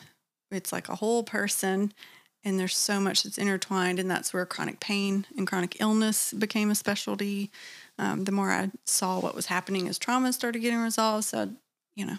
[0.51, 1.93] it's like a whole person
[2.43, 6.71] and there's so much that's intertwined and that's where chronic pain and chronic illness became
[6.71, 7.51] a specialty.
[7.97, 11.49] Um, the more i saw what was happening as trauma started getting resolved so
[11.95, 12.17] you know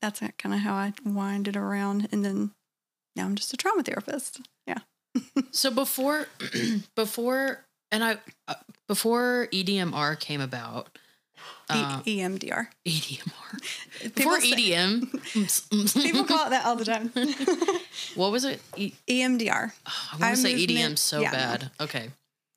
[0.00, 2.52] that's kind of how i winded around and then
[3.16, 4.40] now i'm just a trauma therapist.
[4.66, 4.78] Yeah.
[5.50, 6.26] So before,
[6.94, 8.54] before, and I, uh,
[8.86, 10.98] before EDMR came about,
[11.68, 17.10] uh, e- emdr EDMR, before say- EDM, People call it that all the time.
[18.14, 18.60] what was it?
[18.76, 21.36] E- EMDR, oh, I want to say EDM so yeah, no.
[21.36, 21.70] bad.
[21.80, 22.10] Okay.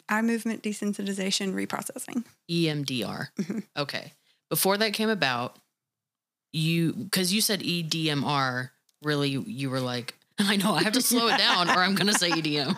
[0.10, 2.24] eye movement desensitization reprocessing.
[2.50, 3.30] EMDR.
[3.40, 3.64] Mhm.
[3.78, 4.14] Okay.
[4.50, 5.56] Before that came about,
[6.54, 8.70] you because you said EDMR,
[9.04, 12.14] really you were like, I know I have to slow it down or I'm gonna
[12.14, 12.76] say EDM.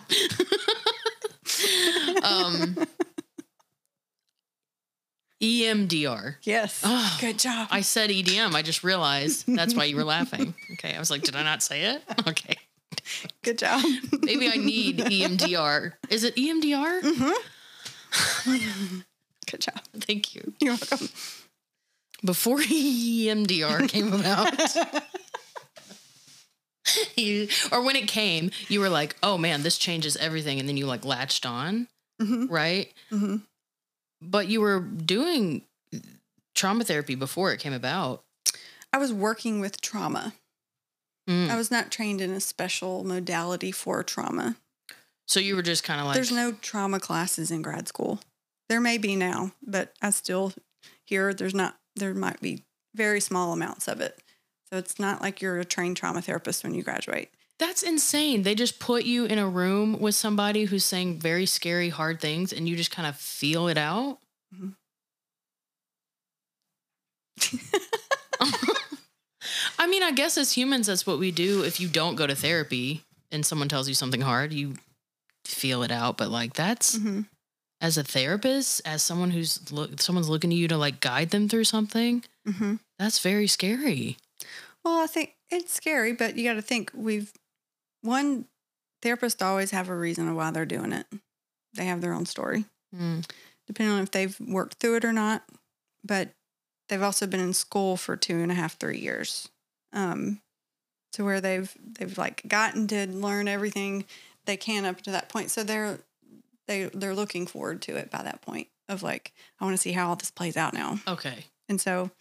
[2.24, 2.76] um
[5.42, 6.36] EMDR.
[6.44, 6.82] Yes.
[6.84, 7.68] Oh, Good job.
[7.72, 8.54] I said EDM.
[8.54, 10.54] I just realized that's why you were laughing.
[10.74, 10.96] Okay.
[10.96, 12.02] I was like, did I not say it?
[12.28, 12.56] Okay.
[13.44, 13.84] Good job.
[14.22, 15.94] Maybe I need EMDR.
[16.10, 17.02] Is it EMDR?
[17.04, 18.52] hmm
[19.52, 19.82] Good job.
[20.00, 20.54] Thank you.
[20.60, 21.10] You're welcome.
[22.24, 24.54] Before EMDR came about,
[27.16, 30.60] you, or when it came, you were like, oh man, this changes everything.
[30.60, 31.88] And then you like latched on,
[32.20, 32.92] hmm right?
[33.10, 33.38] hmm
[34.22, 35.64] But you were doing
[36.54, 38.24] trauma therapy before it came about.
[38.94, 40.34] I was working with trauma.
[41.30, 41.50] Mm.
[41.50, 44.58] I was not trained in a special modality for trauma.
[45.28, 48.20] So you were just kind of like, There's no trauma classes in grad school.
[48.70, 50.54] There may be now, but I still
[51.06, 51.78] hear there's not.
[51.96, 52.64] There might be
[52.96, 54.22] very small amounts of it.
[54.70, 57.30] So it's not like you're a trained trauma therapist when you graduate.
[57.62, 58.42] That's insane.
[58.42, 62.52] They just put you in a room with somebody who's saying very scary, hard things,
[62.52, 64.18] and you just kind of feel it out.
[64.54, 64.74] Mhm.
[69.78, 71.64] I mean, I guess as humans, that's what we do.
[71.64, 74.74] If you don't go to therapy and someone tells you something hard, you
[75.46, 76.18] feel it out.
[76.18, 77.28] But like, that's Mhm.
[77.80, 81.48] as a therapist, as someone who's look, someone's looking to you to like guide them
[81.48, 82.24] through something.
[82.46, 84.18] hmm That's very scary.
[84.84, 87.32] Well, I think it's scary, but you got to think we've
[88.02, 88.46] one
[89.02, 91.06] therapist always have a reason of why they're doing it.
[91.74, 93.30] They have their own story, Mm.
[93.68, 95.44] depending on if they've worked through it or not.
[96.04, 96.30] But
[96.90, 99.50] they've also been in school for two and a half, three years,
[99.94, 100.42] um,
[101.14, 104.06] to where they've they've like gotten to learn everything
[104.46, 105.52] they can up to that point.
[105.52, 106.00] So they're
[106.68, 109.92] they they're looking forward to it by that point of like I want to see
[109.94, 111.00] how all this plays out now.
[111.08, 111.46] Okay.
[111.70, 112.12] And so,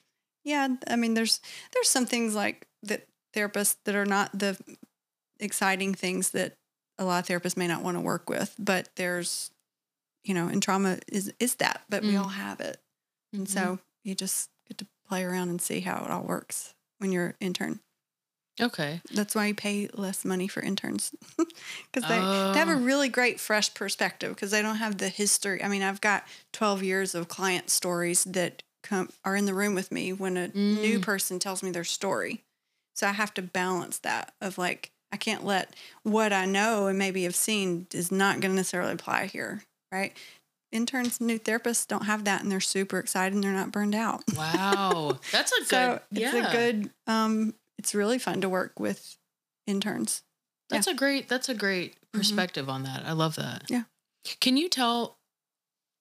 [0.44, 1.40] yeah, I mean, there's
[1.72, 4.56] there's some things like that therapists that are not the
[5.40, 6.54] exciting things that
[6.98, 9.50] a lot of therapists may not want to work with, but there's,
[10.24, 12.20] you know, and trauma is is that, but we Mm.
[12.22, 12.78] all have it,
[13.32, 13.50] and Mhm.
[13.50, 17.34] so you just get to play around and see how it all works when you're
[17.40, 17.80] intern.
[18.60, 19.00] Okay.
[19.12, 22.84] That's why you pay less money for interns because they, they have a Oh.
[22.84, 25.62] really great fresh perspective because they don't have the history.
[25.64, 29.74] I mean, I've got 12 years of client stories that come are in the room
[29.74, 31.02] with me when a new Mm.
[31.02, 32.42] person tells me their story.
[32.94, 36.98] So I have to balance that of like I can't let what I know and
[36.98, 40.16] maybe have seen is not going to necessarily apply here, right?
[40.72, 44.22] Interns, new therapists don't have that, and they're super excited and they're not burned out.
[44.36, 45.18] Wow.
[45.32, 45.66] That's a good.
[45.68, 46.90] So it's a good.
[47.08, 49.16] Um, it's really fun to work with
[49.66, 50.22] interns.
[50.68, 51.28] That's a great.
[51.28, 52.18] That's a great Mhm.
[52.18, 53.04] perspective on that.
[53.04, 53.64] I love that.
[53.68, 53.82] Yeah.
[54.40, 55.16] Can you tell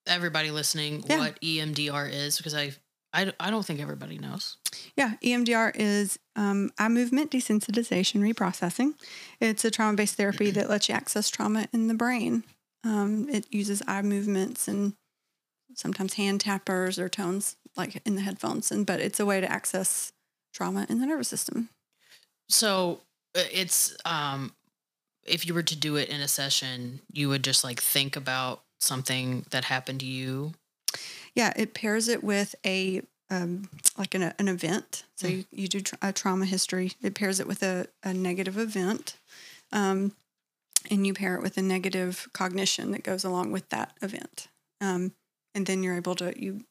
[0.05, 1.17] everybody listening Yeah.
[1.17, 2.37] what EMDR is?
[2.37, 2.73] Because I,
[3.13, 4.57] I, I don't think everybody knows.
[4.95, 8.93] Yeah, EMDR is um, eye movement desensitization reprocessing.
[9.39, 12.43] It's a trauma based therapy that lets you access trauma in the brain.
[12.83, 14.93] Um, it uses eye movements and
[15.73, 19.51] sometimes hand tappers or tones like in the headphones, and but it's a way to
[19.51, 20.11] access
[20.53, 21.69] trauma in the nervous system.
[22.47, 23.01] So
[23.35, 24.53] uh, it's um,
[25.25, 28.63] if you were to do it in a session, you would just like think about
[28.79, 30.53] something that happened to you.
[31.39, 35.03] Yeah, it pairs it with a um, like an, an event.
[35.15, 35.31] So Mm.
[35.31, 36.93] you, you do tra- a trauma history.
[37.01, 39.15] It pairs it with a, a negative event.
[39.71, 40.13] Um,
[40.89, 44.47] and you pair it with a negative cognition that goes along with that event.
[44.81, 45.13] Um,
[45.53, 46.65] and then you're able to you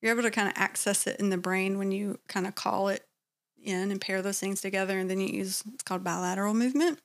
[0.00, 2.88] you're able to kind of access it in the brain when you kind of call
[2.88, 3.04] it
[3.62, 4.98] in and pair those things together.
[4.98, 6.98] And then you use it's called bilateral movement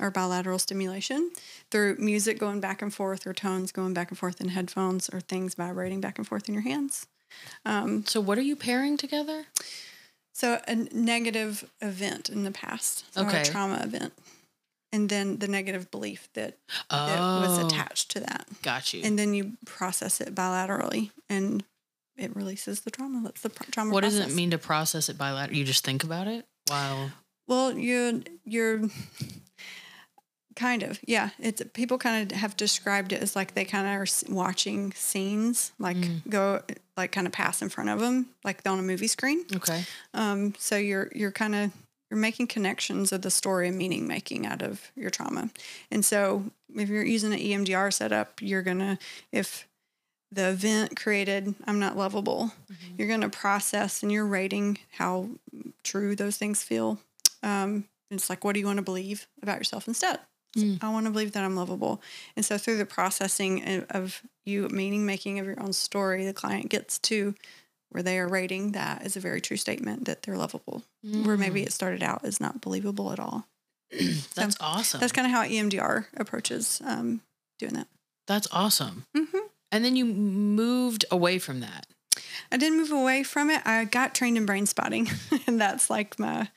[0.00, 1.30] or bilateral stimulation
[1.70, 5.20] through music going back and forth or tones going back and forth in headphones or
[5.20, 7.06] things vibrating back and forth in your hands.
[7.64, 9.46] Um, So what are you pairing together?
[10.32, 13.42] so a negative event in the past, so Okay.
[13.42, 14.12] a trauma event,
[14.92, 16.56] and then the negative belief that,
[16.90, 19.02] that Oh, was attached to that, got you.
[19.02, 21.64] and then you process it bilaterally, and
[22.16, 23.20] it releases the trauma.
[23.24, 23.92] That's the pro- trauma.
[23.92, 25.56] what does it mean to process it bilaterally?
[25.56, 27.10] You just think about it while.
[27.48, 28.88] Well, you you're
[30.58, 31.30] kind of yeah.
[31.38, 35.72] It's people kind of have described it as like they kind of are watching scenes
[35.78, 36.28] like Mm.
[36.28, 36.62] go
[36.96, 39.44] like kind of pass in front of them like on a movie screen.
[39.54, 39.84] Okay.
[40.14, 41.70] Um, so you're you're kind of
[42.10, 45.50] you're making connections of the story and meaning making out of your trauma.
[45.90, 46.44] And so
[46.74, 48.98] if you're using an EMDR setup, you're gonna
[49.32, 49.66] if
[50.32, 52.52] the event created I'm not lovable,
[52.96, 55.28] you're gonna process and you're rating how
[55.84, 56.98] true those things feel.
[57.42, 60.18] Um, it's like what do you want to believe about yourself instead?
[60.62, 60.78] Mm.
[60.82, 62.00] I want to believe that I'm lovable.
[62.36, 66.68] And so through the processing of- you meaning making of your own story, the client
[66.70, 67.34] gets to
[67.90, 70.82] where they are rating that as a very true statement that they're lovable.
[71.02, 73.46] Where maybe it started out as not believable at all.
[73.90, 74.34] Mm.
[74.34, 75.00] That's awesome.
[75.00, 77.22] That's kind of how EMDR approaches um,
[77.58, 77.88] doing that.
[78.26, 79.06] That's awesome.
[79.16, 79.24] hmm
[79.72, 81.86] And then you moved away from that.
[82.52, 83.62] I did move away from it.
[83.66, 85.08] I got trained in brain spotting,
[85.46, 86.48] and that's like my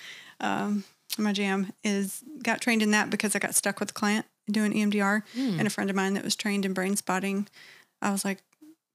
[0.41, 0.83] um,
[1.19, 1.71] my jam.
[1.83, 5.57] Is got trained in that because I got stuck with a client doing EMDR, Hmm.
[5.59, 7.47] and a friend of mine that was trained in brain spotting.
[8.01, 8.39] I was like,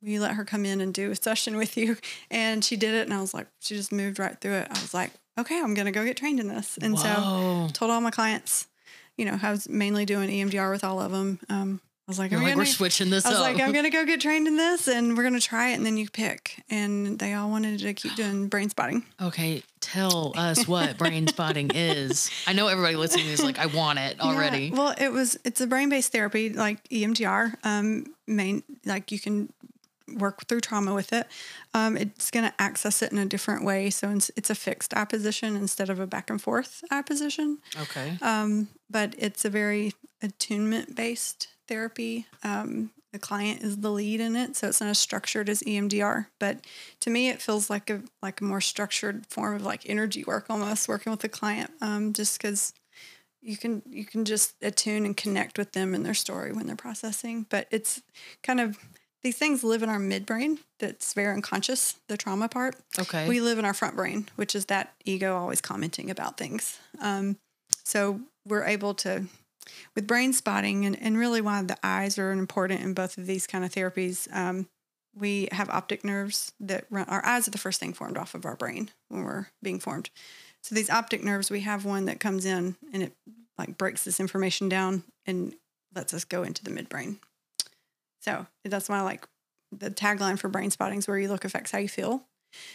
[0.02, 1.96] "Will you let her come in and do a session with you?"
[2.30, 4.68] And she did it, and I was like, she just moved right through it.
[4.70, 8.00] I was like, "Okay, I'm gonna go get trained in this." And so told all
[8.00, 8.66] my clients,
[9.16, 11.38] you know, I was mainly doing EMDR with all of them.
[11.48, 13.44] Um, I was like, You're I'm like, gonna, we're switching this I was up.
[13.44, 15.96] like, I'm gonna go get trained in this, and we're gonna try it, and then
[15.96, 16.62] you pick.
[16.70, 19.04] And they all wanted to keep doing brain spotting.
[19.20, 22.30] okay, tell us what brain spotting is.
[22.46, 24.66] I know everybody listening is like, I want it already.
[24.66, 27.54] Yeah, well, it was it's a brain based therapy like EMDR.
[27.64, 29.52] Um, main like you can
[30.14, 31.26] work through trauma with it.
[31.74, 33.90] Um, it's going to access it in a different way.
[33.90, 37.58] So it's, it's a fixed eye position instead of a back and forth eye position.
[37.82, 38.16] Okay.
[38.22, 42.26] Um, but it's a very attunement based therapy.
[42.42, 46.26] Um, the client is the lead in it, so it's not as structured as EMDR.
[46.38, 46.60] But
[47.00, 50.46] to me, it feels like a like a more structured form of like energy work,
[50.50, 51.70] almost working with the client.
[51.80, 52.74] Um, just because
[53.40, 56.76] you can you can just attune and connect with them and their story when they're
[56.76, 57.46] processing.
[57.48, 58.02] But it's
[58.42, 58.78] kind of
[59.22, 62.76] these things live in our midbrain that's very unconscious, the trauma part.
[62.98, 63.26] Okay.
[63.28, 66.78] We live in our front brain, which is that ego always commenting about things.
[67.00, 67.36] Um,
[67.82, 69.24] so we're able to,
[69.94, 73.46] with brain spotting, and, and really why the eyes are important in both of these
[73.46, 74.32] kind of therapies.
[74.34, 74.68] Um,
[75.14, 77.08] we have optic nerves that run.
[77.08, 80.10] Our eyes are the first thing formed off of our brain when we're being formed.
[80.62, 83.12] So these optic nerves, we have one that comes in and it
[83.56, 85.54] like breaks this information down and
[85.94, 87.16] lets us go into the midbrain.
[88.20, 89.26] So that's why like
[89.72, 92.24] the tagline for brain spotting is where you look affects how you feel.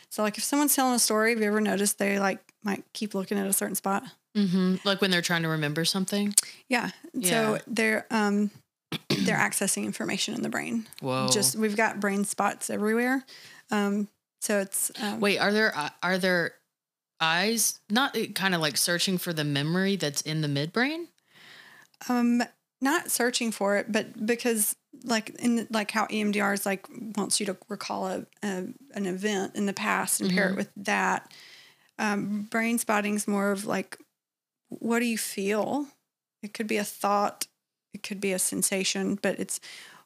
[0.10, 3.14] So like if someone's telling a story, have you ever noticed they like might keep
[3.14, 4.04] looking at a certain spot?
[4.36, 4.76] Mm-hmm.
[4.86, 6.34] Like when they're trying to remember something.
[6.70, 6.92] Yeah.
[7.14, 7.30] Yeah.
[7.58, 8.52] So they're um
[9.10, 10.88] they're accessing information in the brain.
[11.02, 11.30] Whoa.
[11.32, 13.26] Just we've got brain spots everywhere.
[13.72, 14.08] Um
[14.40, 16.54] so it's um, Wait, are there uh, are there
[17.20, 21.08] eyes not kind of like searching for the memory that's in the midbrain?
[22.10, 22.42] um
[22.84, 27.46] not searching for it, but because like in like how EMDR is like wants you
[27.46, 28.66] to recall a, a
[28.96, 30.52] an event in the past and pair Mhm.
[30.54, 31.32] it with that.
[32.00, 34.00] Um, brain spotting is more of like,
[34.80, 35.88] what do you feel?
[36.44, 37.48] It could be a thought,
[37.94, 39.60] it could be a sensation, but it's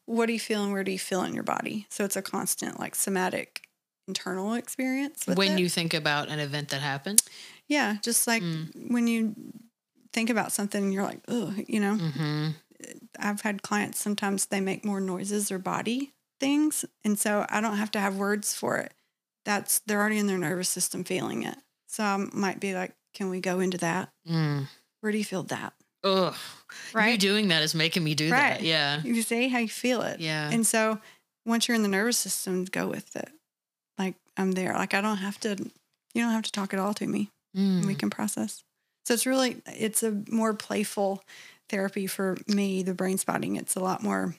[0.05, 1.87] what do you feel and where do you feel in your body?
[1.89, 3.61] So it's a constant like somatic
[4.07, 5.25] internal experience.
[5.27, 5.59] When it.
[5.59, 7.23] you think about an event that happened.
[7.67, 8.91] yeah, just like Mm.
[8.91, 9.35] when you
[10.13, 12.49] think about something and you're like, oh, you know, Mm-hmm.
[13.17, 16.85] I've had clients sometimes they make more noises or body things.
[17.03, 18.93] And so I don't have to have words for it.
[19.45, 21.57] That's they're already in their nervous system feeling it.
[21.87, 24.09] So I might be like, can we go into that?
[24.29, 24.67] Mm.
[25.01, 25.73] Where do you feel that?
[26.03, 26.35] Ugh.
[26.93, 27.13] Right.
[27.13, 28.59] You doing that is making me do Right.
[28.59, 28.61] that.
[28.61, 29.01] Yeah.
[29.03, 30.19] You say how you feel it.
[30.19, 30.51] Yeah.
[30.51, 30.99] And so
[31.45, 33.29] once you're in the nervous system, go with it.
[33.97, 34.73] Like I'm there.
[34.73, 35.49] Like I don't have to
[36.13, 37.29] you don't have to talk at all to me.
[37.57, 37.85] Mm.
[37.85, 38.63] We can process.
[39.05, 41.23] So it's really it's a more playful
[41.69, 43.55] therapy for me, the brain spotting.
[43.55, 44.35] It's a lot more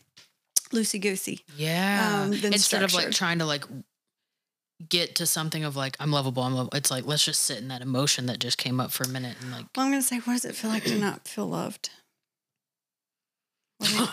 [0.73, 1.41] loosey goosey.
[1.57, 2.23] Yeah.
[2.27, 3.65] um, Instead of like trying to like
[4.89, 6.77] get to something of like I'm lovable, I'm lovable.
[6.77, 9.37] It's like let's just sit in that emotion that just came up for a minute
[9.41, 11.91] and like Well, I'm to say, what does it feel like to not feel loved?
[13.81, 14.07] You-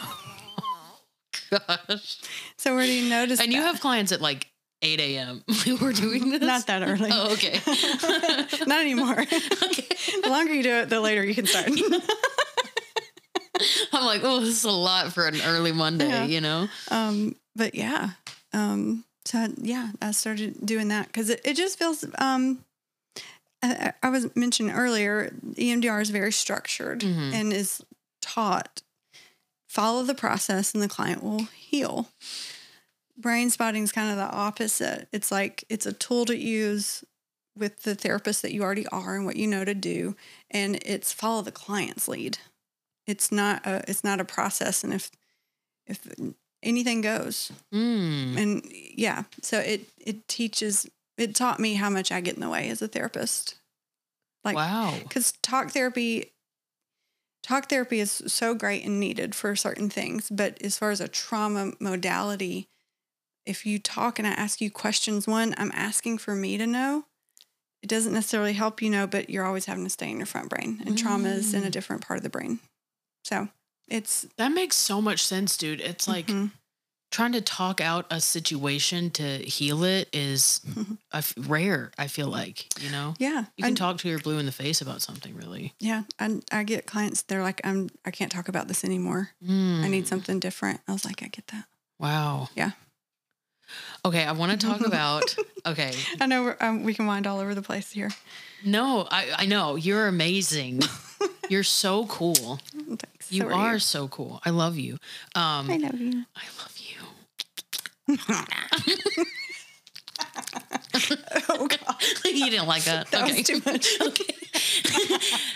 [1.68, 2.18] gosh.
[2.58, 3.40] so where do you notice?
[3.40, 4.48] And you have clients at like
[4.82, 5.44] 8 a.m.
[5.82, 6.42] We're doing this.
[6.42, 7.10] not that early.
[7.14, 7.60] Oh, okay.
[8.68, 9.20] not anymore.
[9.20, 9.88] okay.
[10.22, 11.70] the longer you do it, the later you can start.
[13.94, 16.26] I'm like, oh, this is a lot for an early Monday, Yeah.
[16.26, 16.68] you know?
[16.92, 18.10] um, but yeah,
[18.52, 22.06] um, so yeah, I started doing that because it, it just feels.
[22.18, 22.64] Um,
[23.62, 27.34] I, I was mentioned earlier, EMDR is very structured Mhm.
[27.34, 27.82] and is
[28.22, 28.82] taught
[29.70, 32.10] follow the process and the client will heal.
[33.18, 35.08] Brain spotting is kind of the opposite.
[35.12, 37.04] It's like it's a tool to use
[37.58, 40.16] with the therapist that you already are and what you know to do,
[40.50, 42.40] and it's follow the client's lead.
[43.06, 45.12] It's not a it's not a process, and if
[45.86, 46.00] if
[46.64, 48.38] anything goes, Mm.
[48.38, 52.50] and yeah, so it it teaches it taught me how much I get in the
[52.50, 53.56] way as a therapist.
[54.44, 54.96] Like wow.
[55.04, 56.32] because talk therapy
[57.44, 61.08] talk therapy is so great and needed for certain things but as far as a
[61.08, 62.68] trauma modality
[63.46, 67.06] if you talk and i ask you questions one i'm asking for me to know
[67.82, 70.50] it doesn't necessarily help you know but you're always having to stay in your front
[70.50, 71.72] brain and trauma is in a Mm.
[71.72, 72.60] different part of the brain
[73.26, 73.50] so
[73.88, 75.82] it's That makes so much sense, dude.
[75.82, 76.52] It's like mhm.
[77.12, 80.62] trying to talk out a situation to heal it is
[81.12, 83.14] I f- rare, I feel like, you know?
[83.20, 85.74] yeah You can I- talk to your blue in the face about something, really.
[85.80, 89.46] yeah I, I get clients they're like i'm i can't talk about this anymore i
[89.46, 89.90] Mm.
[89.90, 91.66] need something different i was like i get that
[92.00, 92.50] Wow.
[92.56, 92.72] Yeah.
[94.06, 95.36] Okay, I want to talk about.
[95.66, 98.10] Okay, i know we're, um, we can wind all over the place here
[98.66, 100.82] no, I I know you're amazing.
[101.50, 102.60] you're so cool.
[103.34, 104.40] You So are so cool.
[104.46, 104.94] I love you.
[105.34, 106.26] Um, I love you.
[106.36, 108.18] I love you.
[111.50, 113.10] oh God, you didn't like that.
[113.12, 113.38] that okay.
[113.38, 113.88] was too much.
[114.02, 114.36] okay.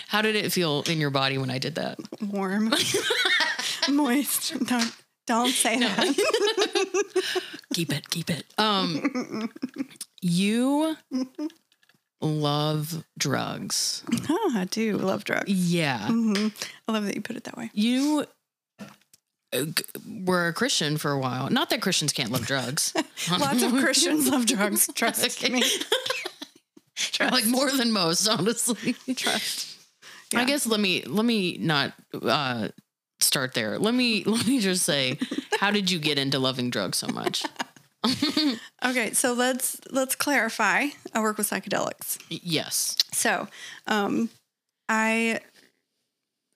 [0.08, 1.98] How did it feel in your body when I did that?
[2.20, 2.72] Warm,
[3.88, 4.58] moist.
[4.66, 4.92] Don't
[5.26, 6.14] don't say that.
[7.74, 8.44] keep it, keep it.
[8.58, 9.50] Um,
[10.20, 10.96] you
[12.20, 14.02] love drugs.
[14.28, 15.50] oh, I do love drugs.
[15.50, 16.06] Yeah.
[16.08, 16.48] hmm
[16.88, 17.70] I love that you put it that way.
[17.72, 18.26] You
[19.52, 19.64] uh,
[20.24, 21.48] were a Christian for a while.
[21.50, 22.92] Not that Christians can't love drugs.
[23.30, 24.88] Lots of Christians love drugs.
[24.94, 25.52] Trust Okay.
[25.52, 25.62] me.
[27.20, 28.94] like more than most, honestly.
[29.14, 29.76] Trust.
[30.34, 32.68] I guess let me let me not uh,
[33.20, 33.78] start there.
[33.78, 35.18] Let me let me just say,
[35.58, 37.44] how did you get into loving drugs so much?
[38.84, 40.86] Okay, so let's let's clarify.
[41.12, 42.18] I work with psychedelics.
[42.28, 42.96] yes.
[43.12, 43.48] So,
[43.88, 44.30] um,
[44.88, 45.40] I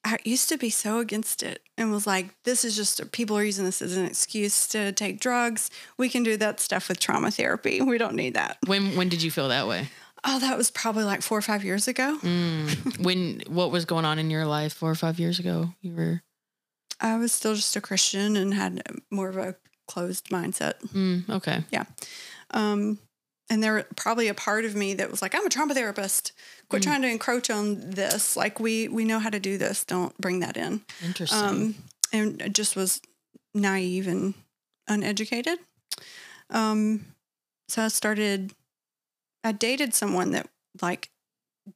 [0.04, 3.44] I used to be so against it and was like, this is just people are
[3.44, 5.70] using this as an excuse to take drugs.
[5.96, 7.80] We can do that stuff with trauma therapy.
[7.80, 8.58] We don't need that.
[8.66, 9.88] When when did you feel that way?
[10.24, 12.18] Oh, that was probably like four or five years ago.
[12.22, 12.98] Mm.
[13.04, 15.74] when what was going on in your life four or five years ago?
[15.80, 16.22] You were
[17.00, 19.56] I was still just a Christian and had more of a
[19.88, 20.74] closed mindset.
[20.92, 21.64] Mm, okay.
[21.70, 21.84] Yeah.
[22.50, 22.98] Um,
[23.50, 26.32] and there probably a part of me that was like, I'm a trauma therapist.
[26.70, 26.84] Quit Mm.
[26.86, 28.36] trying to encroach on this.
[28.36, 29.84] Like we we know how to do this.
[29.84, 30.82] Don't bring that in.
[31.04, 31.38] Interesting.
[31.38, 31.74] Um,
[32.12, 33.00] and it just was
[33.54, 34.34] naive and
[34.88, 35.58] uneducated.
[36.50, 37.06] Um,
[37.68, 38.52] so I started.
[39.44, 40.48] I dated someone that
[40.80, 41.10] like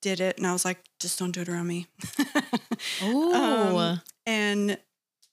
[0.01, 1.87] did it, and I was like, just don't do it around me.
[3.03, 3.77] oh.
[3.93, 4.79] um, and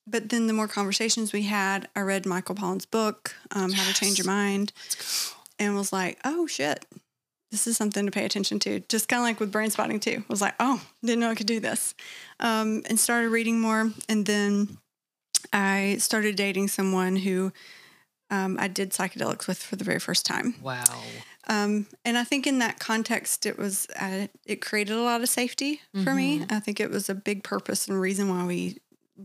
[0.06, 3.94] but then the more conversations we had, I read Michael Pollan's book, um, How to
[3.94, 4.74] Change Your Mind,
[5.60, 6.86] and was like, oh shit,
[7.52, 8.82] this is something to pay attention to.
[8.90, 10.24] Just kind of like with brain spotting too.
[10.28, 11.94] Was like, oh, didn't know I could do this.
[12.40, 13.92] Um, and started reading more.
[14.10, 14.78] And then
[15.54, 17.54] I started dating someone who
[18.32, 20.56] um, I did psychedelics with for the very first time.
[20.62, 20.84] Wow.
[21.48, 25.30] Um, and I think in that context, it was uh, it created a lot of
[25.30, 26.46] safety for me.
[26.50, 28.78] I think it was a big purpose and reason why we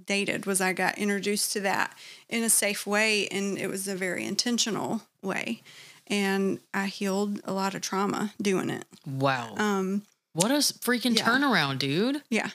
[0.04, 1.96] dated was I got introduced to that
[2.28, 5.62] in a safe way, and it was a very intentional way,
[6.06, 8.84] and I healed a lot of trauma doing it.
[9.06, 9.54] Wow.
[9.56, 11.24] Um, what a freaking yeah.
[11.24, 12.22] turnaround, dude.
[12.30, 12.48] yeah,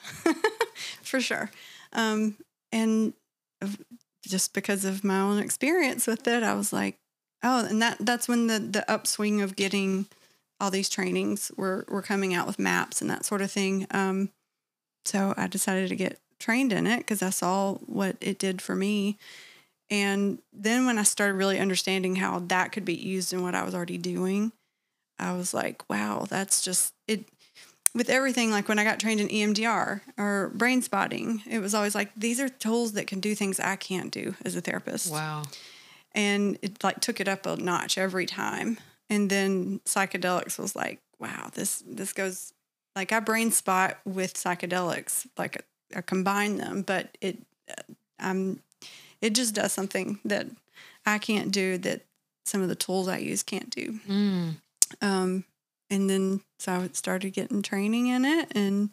[1.02, 1.50] for sure.
[1.92, 2.36] Um,
[2.72, 3.14] and
[4.26, 6.98] just because of my own experience with it, I was like,
[7.42, 10.06] oh, and that that's when the the upswing of getting
[10.60, 13.86] all these trainings were were coming out with MAPS and that sort of thing.
[13.90, 14.30] Um,
[15.04, 18.74] so I decided to get trained in it because I saw what it did for
[18.74, 19.18] me.
[19.90, 23.62] And then when I started really understanding how that could be used in what I
[23.64, 24.52] was already doing,
[25.18, 27.24] I was like, wow, that's just it
[27.94, 31.94] with everything like when i got trained in emdr or brain spotting it was always
[31.94, 35.42] like these are tools that can do things i can't do as a therapist Wow.
[36.12, 38.78] and it like took it up a notch every time
[39.08, 42.52] and then psychedelics was like wow this this goes
[42.96, 45.64] like i brain spot with psychedelics like
[45.94, 47.38] i combine them but it
[47.70, 47.82] uh,
[48.18, 48.60] i'm
[49.20, 50.46] it just does something that
[51.06, 52.02] i can't do that
[52.44, 54.56] some of the tools i use can't do Mm.
[55.02, 55.44] um,
[55.90, 58.88] and then so I started getting training in it, and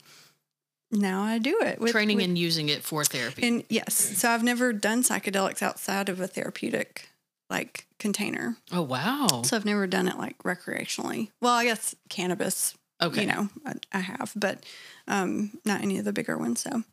[0.91, 1.79] now I do it.
[1.79, 3.47] with- Training with- and using it for therapy.
[3.47, 7.09] and yes, so I've never done psychedelics outside of a therapeutic
[7.49, 8.57] like container.
[8.73, 9.41] oh, wow.
[9.45, 11.29] So I've never done it like recreationally.
[11.41, 13.21] Well, I guess cannabis, Okay.
[13.21, 14.63] you know, I, I have, but
[15.07, 16.61] um, not any of the bigger ones.
[16.61, 16.83] So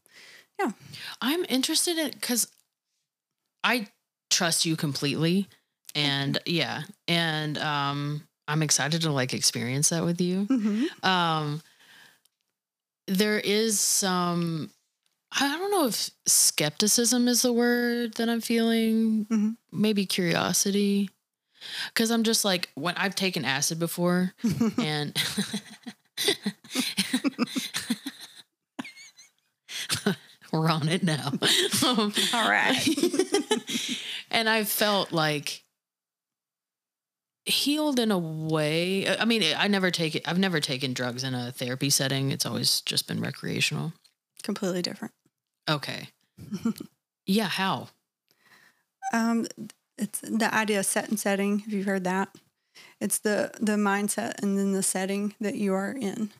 [0.59, 0.71] yeah.
[1.21, 2.49] I'm interested in because
[3.63, 3.89] I
[4.31, 5.49] trust you completely.
[5.95, 6.83] And yeah.
[7.07, 10.47] And um I'm excited to like experience that with you.
[10.47, 11.05] mhm.
[11.05, 11.63] um
[13.07, 14.71] there is some
[15.33, 19.57] i don't know if skepticism is the word that i'm feeling Mhm.
[19.73, 21.09] maybe curiosity
[21.93, 24.35] because i'm just like when i've taken acid before
[24.79, 25.17] and
[30.53, 31.31] we're on it now
[31.87, 32.89] Um, all right.
[34.31, 35.63] and i felt like
[37.45, 41.35] healed in a way i mean i never take it i've never taken drugs in
[41.35, 43.93] a therapy setting it's always just been recreational
[44.43, 45.13] Completely different.
[45.69, 46.09] okay
[47.27, 47.89] yeah how
[49.13, 49.47] Um,
[49.97, 51.61] it's the idea of set and setting.
[51.61, 52.29] Have you heard that?
[53.01, 56.31] It's the the mindset and then the setting that you are in.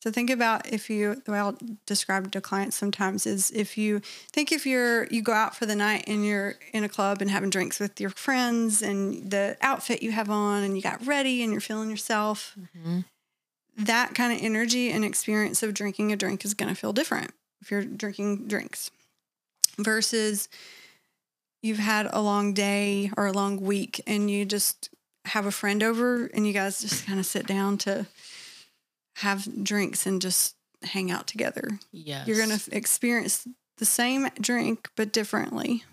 [0.00, 3.76] So think about if you the way I'll describe it to clients sometimes is if
[3.76, 4.00] you
[4.32, 7.28] think if you're you go out for the night and you're in a club and
[7.30, 11.42] having drinks with your friends and the outfit you have on and you got ready
[11.42, 13.04] and you're feeling yourself, Mhm.
[13.76, 17.32] that kind of energy and experience of drinking a drink is going to feel different
[17.60, 18.92] if you're drinking drinks
[19.78, 20.48] versus
[21.62, 24.90] you've had a long day or a long week and you just
[25.28, 28.06] have a friend over and you guys just kind of sit down to
[29.16, 31.78] have drinks and just hang out together.
[31.92, 33.46] yes You're going to experience
[33.78, 35.84] the same drink but differently.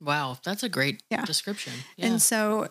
[0.00, 1.24] wow that's a great Yeah.
[1.24, 2.68] description yeah And so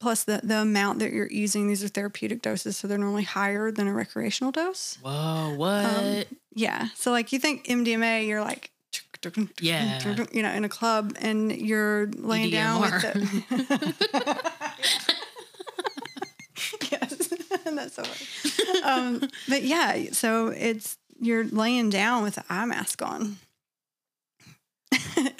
[0.00, 3.70] plus the the amount that you're using these are therapeutic doses so they're normally higher
[3.70, 4.98] than a recreational dose.
[5.02, 6.88] whoa um, what Yeah.
[6.96, 8.69] So like you think MDMA, you're like
[9.60, 10.24] Yeah.
[10.32, 14.52] you know, in a club and you're laying down with the
[16.90, 17.28] Yes.
[17.64, 18.82] That's so funny.
[18.82, 23.36] Um, but yeah, so it's you're laying down with the eye mask on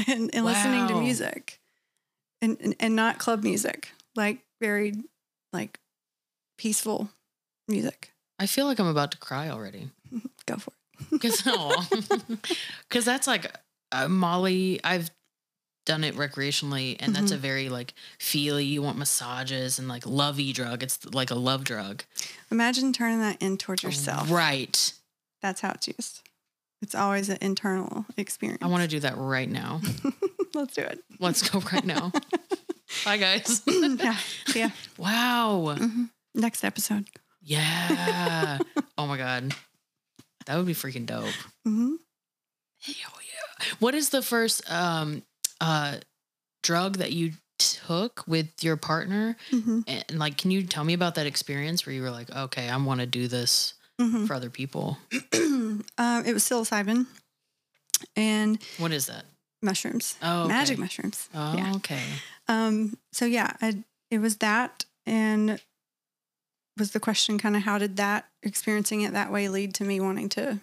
[0.06, 1.60] and, and listening to music.
[2.42, 3.90] And, and and not club music.
[4.16, 4.94] Like very
[5.52, 5.78] like
[6.58, 7.08] peaceful
[7.68, 8.12] music.
[8.38, 9.88] i feel like i'm about to cry already
[10.46, 11.10] Go for it.
[11.10, 11.42] Because
[12.88, 13.50] because that's like
[13.92, 14.80] uh, Molly.
[14.84, 15.10] I've
[15.86, 17.42] done it recreationally, and that's a Mm-hmm.
[17.42, 18.64] very like feely.
[18.64, 20.82] You want massages and like lovey drug.
[20.82, 22.04] It's like a love drug.
[22.50, 24.30] Imagine turning that in towards yourself.
[24.30, 24.92] right?
[25.42, 26.22] That's how it's used.
[26.82, 28.62] It's always an internal experience.
[28.62, 29.80] I want to do that right now.
[30.54, 30.98] Let's do it.
[31.18, 32.10] Let's go right now.
[33.04, 33.62] Bye, guys.
[33.66, 34.16] yeah.
[34.54, 34.70] Yeah.
[34.98, 35.76] wow.
[36.34, 37.06] Next episode.
[37.42, 38.58] Yeah.
[38.98, 39.54] oh my god,
[40.46, 41.26] that would be freaking dope.
[41.64, 41.94] hmm
[42.82, 43.19] Hell yeah.
[43.78, 45.22] What is the first um
[45.60, 45.98] uh
[46.62, 49.36] drug that you took with your partner?
[49.50, 52.68] hmm And like, can you tell me about that experience where you were like, okay,
[52.68, 54.98] I want to do this hmm for other people?
[55.34, 55.84] um,
[56.26, 57.06] it was psilocybin
[58.16, 59.24] and What is that?
[59.62, 60.16] mushrooms.
[60.22, 60.48] Oh, okay.
[60.48, 61.28] Magic mushrooms.
[61.34, 61.72] Oh, Yeah.
[61.76, 62.02] okay.
[62.48, 65.60] Um, so yeah, I, it was that, and
[66.78, 70.00] was the question kind of how did that experiencing it that way lead to me
[70.00, 70.60] wanting to?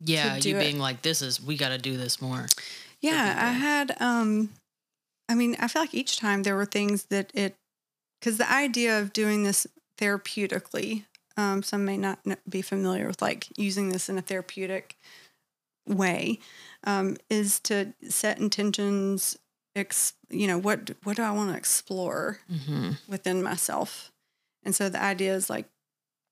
[0.00, 0.60] Yeah, you it.
[0.60, 2.46] being like, this is we got to do this more.
[3.00, 3.96] Yeah, I had.
[4.00, 4.50] Um,
[5.28, 7.54] I mean, I feel like each time there were things that it,
[8.20, 9.66] because the idea of doing this
[9.98, 11.04] therapeutically,
[11.36, 12.18] um, some may not
[12.48, 14.96] be familiar with like using this in a therapeutic
[15.86, 16.38] way,
[16.84, 19.38] um, is to set intentions.
[19.76, 20.90] Ex, you know what?
[21.02, 22.38] What do I want to explore?
[22.48, 24.12] hmm within myself.
[24.64, 25.66] And so the idea is like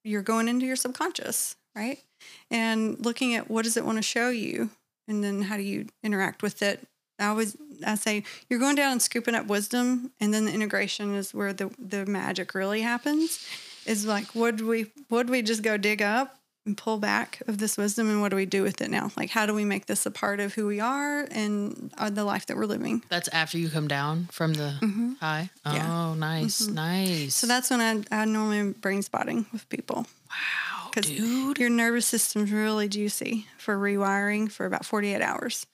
[0.04, 2.02] you're going into your subconscious, right?
[2.50, 4.70] And looking at what does it want to show you
[5.08, 6.86] and then how do you interact with it?
[7.18, 7.56] I always
[7.86, 11.52] I say you're going down and scooping up wisdom and then the integration is where
[11.52, 13.46] the the magic really happens.
[13.86, 17.58] Is like would we what do we just go dig up and pull back of
[17.58, 19.10] this wisdom and what do we do with it now?
[19.16, 22.24] Like how do we make this a part of who we are and uh, the
[22.24, 23.02] life that we're living?
[23.08, 25.12] That's after you come down from the Mm-hmm.
[25.14, 25.50] high.
[25.66, 25.90] Yeah.
[26.10, 26.74] Oh, nice, Mhm.
[26.74, 27.34] nice.
[27.34, 30.06] So that's when I, I normally am brain spotting with people.
[30.30, 31.59] wow, 'Cause dude.
[31.59, 35.66] Your nervous system's really juicy for rewiring for about 48 hours.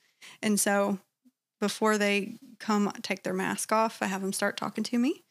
[0.43, 0.99] And so
[1.61, 5.23] before they come take their mask off, I have them start talking to me,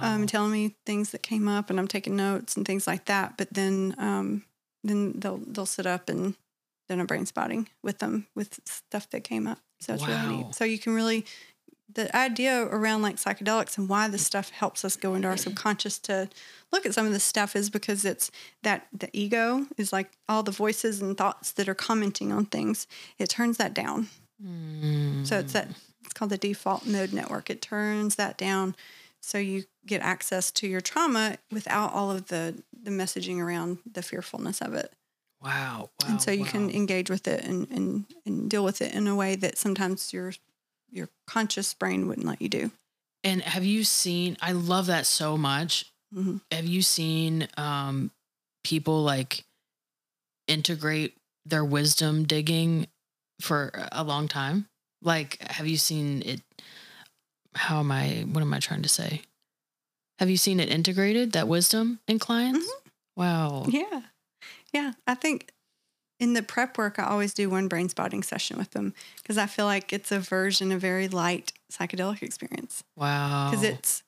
[0.00, 0.14] Wow.
[0.14, 3.36] um, telling me things that came up and I'm taking notes and things like that.
[3.36, 4.44] But then um,
[4.84, 6.34] then they'll they'll sit up and
[6.88, 9.58] then I'm brain spotting with them with stuff that came up.
[9.80, 10.54] So it's really neat.
[10.54, 11.24] So you can really
[11.94, 15.98] the idea around like psychedelics and why this stuff helps us go into our subconscious
[16.00, 16.28] to
[16.72, 18.30] look at some of this stuff is because it's
[18.62, 22.86] that the ego is like all the voices and thoughts that are commenting on things.
[23.18, 24.08] It turns that down.
[24.44, 25.26] Mm.
[25.26, 25.68] So it's that
[26.04, 27.50] it's called the default mode network.
[27.50, 28.74] It turns that down
[29.22, 34.02] so you get access to your trauma without all of the the messaging around the
[34.02, 34.92] fearfulness of it.
[35.40, 36.08] wow, wow.
[36.08, 39.14] and so you can engage with it and, and and deal with it in a
[39.14, 40.32] way that sometimes your
[40.92, 42.70] your conscious brain wouldn't let you do.
[43.24, 44.36] And have you seen?
[44.40, 45.86] I love that so much.
[46.14, 46.40] Mhm.
[46.50, 48.10] Have you seen um,
[48.62, 49.44] people like
[50.46, 51.16] integrate
[51.46, 52.86] their wisdom digging
[53.40, 54.66] for a long time?
[55.02, 56.40] Like, have you seen it?
[57.54, 58.24] How am I?
[58.30, 59.22] What am I trying to say?
[60.18, 62.70] Have you seen it integrated that wisdom in clients?
[63.16, 63.64] Wow.
[63.68, 64.02] Yeah.
[64.72, 64.92] Yeah.
[65.06, 65.52] I think
[66.22, 69.46] in the prep work, I always do one brain spotting session with them because I
[69.46, 72.84] feel like it's a version, a very light psychedelic experience.
[72.96, 73.50] Wow.
[73.50, 74.04] Because it's,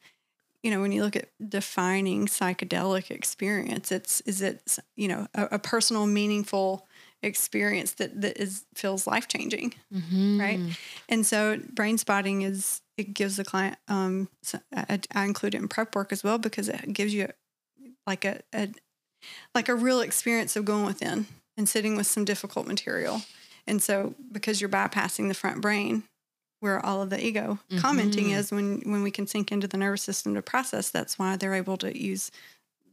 [0.62, 5.48] you know, when you look at defining psychedelic experience, it's, is it, you know, a,
[5.56, 6.86] a personal, meaningful
[7.20, 9.74] experience that, that is, feels life changing.
[9.92, 10.38] Mhm.
[10.38, 10.60] right?
[11.08, 15.60] And so brain spotting is it gives the client um so I, I include it
[15.60, 17.26] in prep work as well because it gives you
[18.06, 18.68] like a, a
[19.52, 21.26] like a real experience of going within
[21.56, 23.22] and sitting with some difficult material.
[23.66, 26.02] And so because you're bypassing the front brain
[26.60, 28.36] where all of the ego commenting Mhm.
[28.38, 31.54] is when when we can sink into the nervous system to process that's why they're
[31.54, 32.30] able to use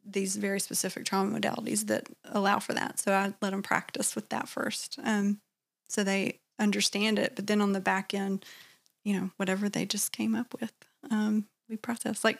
[0.03, 2.99] these very specific trauma modalities that allow for that.
[2.99, 4.97] So I let them practice with that first.
[5.03, 5.39] Um,
[5.88, 7.36] so they understand it.
[7.36, 8.43] But then on the back end,
[9.03, 10.74] you know, whatever they just came up with,
[11.12, 12.24] um, we process.
[12.24, 12.39] Like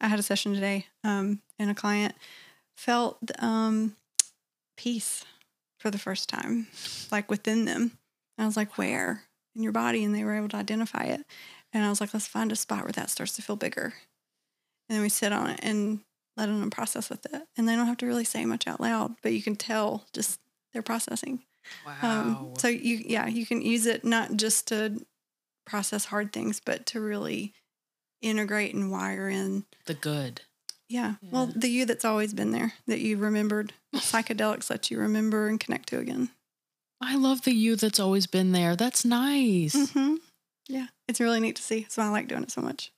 [0.00, 2.14] I had a session today, um, and a client
[2.76, 3.96] felt um,
[4.76, 5.24] peace
[5.78, 6.66] for the first time,
[7.10, 7.92] like within them.
[8.36, 9.22] And I was like, where
[9.54, 10.04] in your body?
[10.04, 11.24] And they were able to identify it.
[11.72, 13.94] And I was like, let's find a spot where that starts to feel bigger.
[14.88, 16.00] And then we sit on it and
[16.36, 17.42] let them process with it.
[17.56, 20.40] And they don't have to really say much out loud, but you can tell just
[20.72, 21.42] they're processing.
[21.84, 21.94] Wow.
[22.02, 25.04] Um, so you, yeah, you can use it not just to
[25.64, 27.52] process hard things, but to really
[28.22, 29.64] integrate and wire in.
[29.86, 30.42] the good.
[30.88, 31.14] Yeah.
[31.22, 33.72] Well, the you that's always been there that you remembered.
[33.94, 36.30] Psychedelics let you remember and connect to again.
[37.00, 38.76] I love the you that's always been there.
[38.76, 39.92] That's nice.
[39.92, 40.16] hmm
[40.68, 40.86] Yeah.
[41.08, 41.80] It's really neat to see.
[41.80, 42.92] That's why I like doing it so much.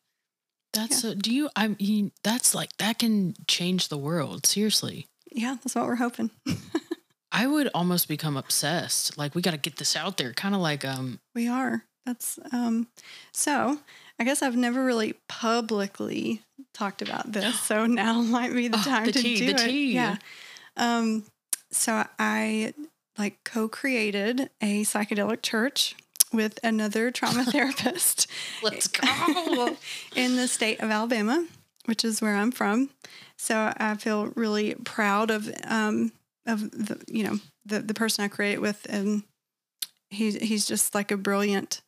[0.74, 1.14] That's so.
[1.14, 1.48] Do you?
[1.56, 4.46] I mean, that's like that can change the world.
[4.46, 5.06] Seriously.
[5.32, 5.56] Yeah.
[5.62, 6.30] That's what we're hoping.
[7.32, 9.16] I would almost become obsessed.
[9.18, 10.32] Like we got to get this out there.
[10.34, 11.20] Kind of like um.
[11.34, 11.84] We are.
[12.06, 12.88] That's um
[13.32, 13.78] so
[14.18, 16.42] I guess I've never really publicly
[16.74, 17.58] talked about this.
[17.60, 19.58] So now might be the Oh, time the to tea, do the it.
[19.58, 19.92] tea.
[19.92, 20.16] Yeah.
[20.76, 21.24] Um
[21.70, 22.74] so I
[23.18, 25.94] like co-created a psychedelic church
[26.32, 28.26] with another trauma therapist
[28.62, 29.76] Let's go.
[30.14, 31.46] in the state of Alabama,
[31.86, 32.90] which is where I'm from.
[33.36, 36.12] So I feel really proud of um,
[36.46, 39.22] of the you know the the person I create with, and
[40.10, 41.80] he's he's just like a brilliant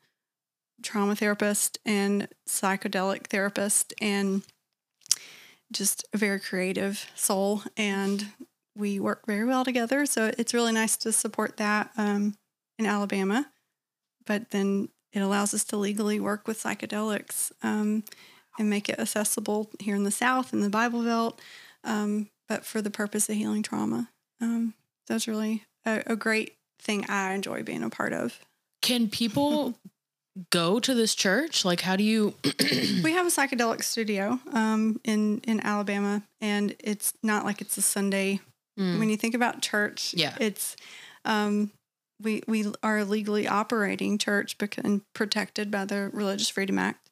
[0.83, 4.43] trauma therapist and psychedelic therapist, and
[5.73, 7.63] just a very creative soul.
[7.77, 8.27] And
[8.77, 10.07] we work very well together.
[10.07, 12.37] So it's really nice to support that um,
[12.79, 13.51] in Alabama.
[14.27, 18.05] But then it allows us to legally work with psychedelics um,
[18.59, 21.41] and make it accessible here in the South in the Bible Belt,
[21.85, 24.11] um, but for the purpose of healing trauma.
[24.41, 24.75] Um,
[25.07, 28.39] that's really a, a great thing I enjoy being a part of.
[28.83, 29.75] Can people
[30.51, 31.65] go to this church?
[31.65, 32.35] Like, how do you?
[33.05, 37.83] we have a psychedelic studio um, in in Alabama, and it's not like it's a
[37.83, 38.41] Sunday.
[38.79, 40.37] Mm, When you think about church, Yeah.
[40.41, 40.77] it's
[41.25, 41.71] um,
[42.23, 47.11] we we are a legally operating church because and protected by the Religious Freedom Act.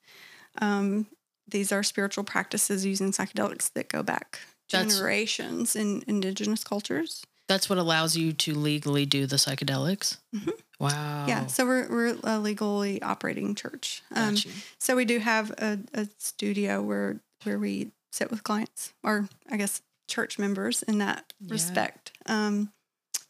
[0.60, 1.06] Um,
[1.46, 7.22] these are spiritual practices using psychedelics that go back That's- generations in indigenous cultures.
[7.48, 10.18] That's what allows you to legally do the psychedelics.
[10.34, 10.52] Mhm.
[10.78, 11.26] Wow.
[11.26, 14.02] Yeah, so we're we're a legally operating church.
[14.14, 14.52] Um, Got you.
[14.78, 19.56] So we do have a, a studio where where we sit with clients, or I
[19.56, 21.52] guess church members in that Yeah.
[21.52, 22.12] respect.
[22.26, 22.72] Um,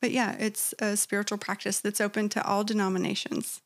[0.00, 3.60] but yeah, it's a spiritual practice that's open to all denominations.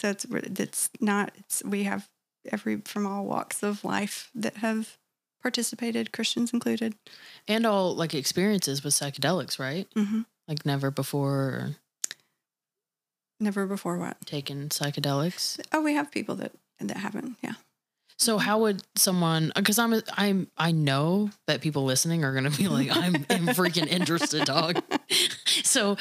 [0.00, 2.08] So it's it's not it's we have
[2.50, 4.96] every from all walks of life that have
[5.42, 6.94] participated, Christians included.
[7.46, 9.86] and all like experiences with psychedelics, right?
[9.94, 11.76] hmm Like never before
[13.40, 14.20] Never before what?
[14.26, 15.60] taken psychedelics.
[15.72, 17.36] Oh, we have people that that haven't.
[17.42, 17.52] Yeah.
[18.16, 19.52] So how would someone?
[19.54, 23.86] Because I'm I'm I know that people listening are gonna be like I'm, I'm freaking
[23.86, 24.80] interested, dog.
[25.62, 25.96] so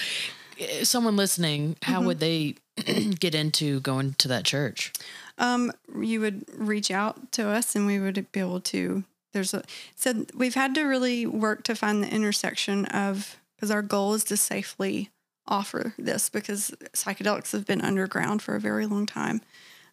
[0.60, 2.06] eh, someone listening, how Mhm.
[2.06, 2.56] would they
[3.20, 4.92] get into going to that church?
[5.40, 5.72] um,
[6.02, 9.04] you would reach out to us and we would be able to
[9.38, 9.64] there's a
[9.96, 14.24] so we've had to really work to find the intersection of because our goal is
[14.26, 15.10] to safely
[15.48, 19.42] offer this because psychedelics have been underground for a very long time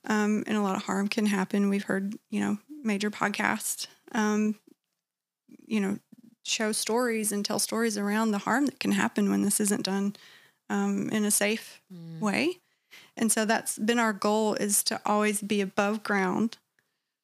[0.07, 4.57] um, and a lot of harm can happen we've heard you know major podcasts um,
[5.67, 5.99] you know
[6.45, 10.15] show stories and tell stories around the harm that can happen when this isn't done
[10.71, 11.81] um, in a safe
[12.21, 12.59] way.
[13.17, 16.59] And so that's been our goal is to always be above ground,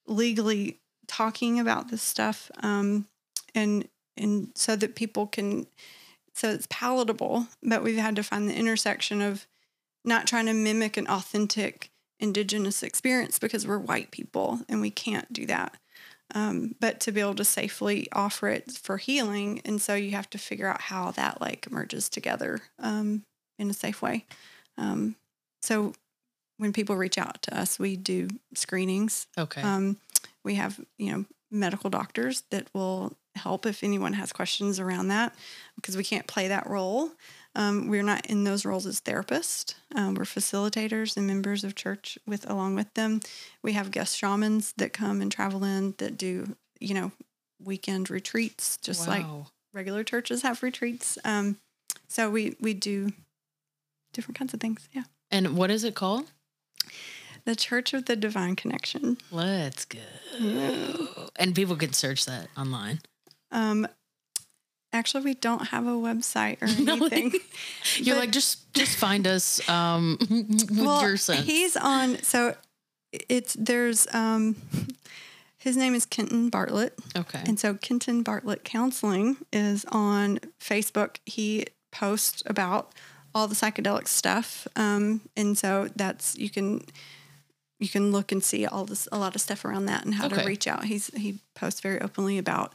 [0.06, 0.78] legally
[1.10, 3.06] talking about this stuff, um,
[3.54, 5.66] and and so that people can,
[6.34, 7.48] so it's palatable.
[7.62, 9.46] But we've had to find the intersection of
[10.04, 11.90] not trying to mimic an authentic
[12.20, 15.74] indigenous experience because we're white people and we can't do that.
[16.32, 20.30] Um, but to be able to safely offer it for healing, and so you have
[20.30, 23.24] to figure out how that like merges together um,
[23.58, 24.26] in a safe way.
[24.78, 25.16] Um,
[25.60, 25.92] so
[26.58, 29.26] when people reach out to us, we do screenings.
[29.36, 29.62] Okay.
[30.44, 35.34] We have, you know, medical doctors that will help if anyone has questions around that
[35.76, 37.10] because we can't play that role.
[37.54, 39.74] Um, we're not in those roles as therapists.
[39.94, 43.20] Um, we're facilitators and members of church with along with them.
[43.62, 47.12] We have guest shamans that come and travel in that do, you know,
[47.62, 49.26] weekend retreats, just like
[49.72, 51.18] regular churches have retreats.
[51.24, 51.58] Um,
[52.08, 53.12] so we we do
[54.12, 54.88] different kinds of things.
[54.92, 55.04] Yeah.
[55.30, 56.30] And what is it called?
[57.44, 59.18] The Church of the Divine Connection.
[59.30, 59.98] Let's go.
[61.36, 63.00] And people can search that online.
[63.50, 63.86] Um,
[64.92, 67.32] actually, we don't have a website or anything.
[67.96, 72.22] You're But- like just just find us um with well, he's on.
[72.22, 72.54] So
[73.12, 74.56] it's there's um,
[75.58, 77.42] his name is Kenton Bartlett, okay.
[77.46, 81.16] and so Kenton Bartlett Counseling is on Facebook.
[81.26, 82.92] He posts about
[83.34, 86.82] all the psychedelic stuff, um, and so that's you can
[87.80, 90.26] you can look and see all this a lot of stuff around that and how
[90.26, 90.36] Okay.
[90.36, 90.84] to reach out.
[90.84, 92.72] He's he posts very openly about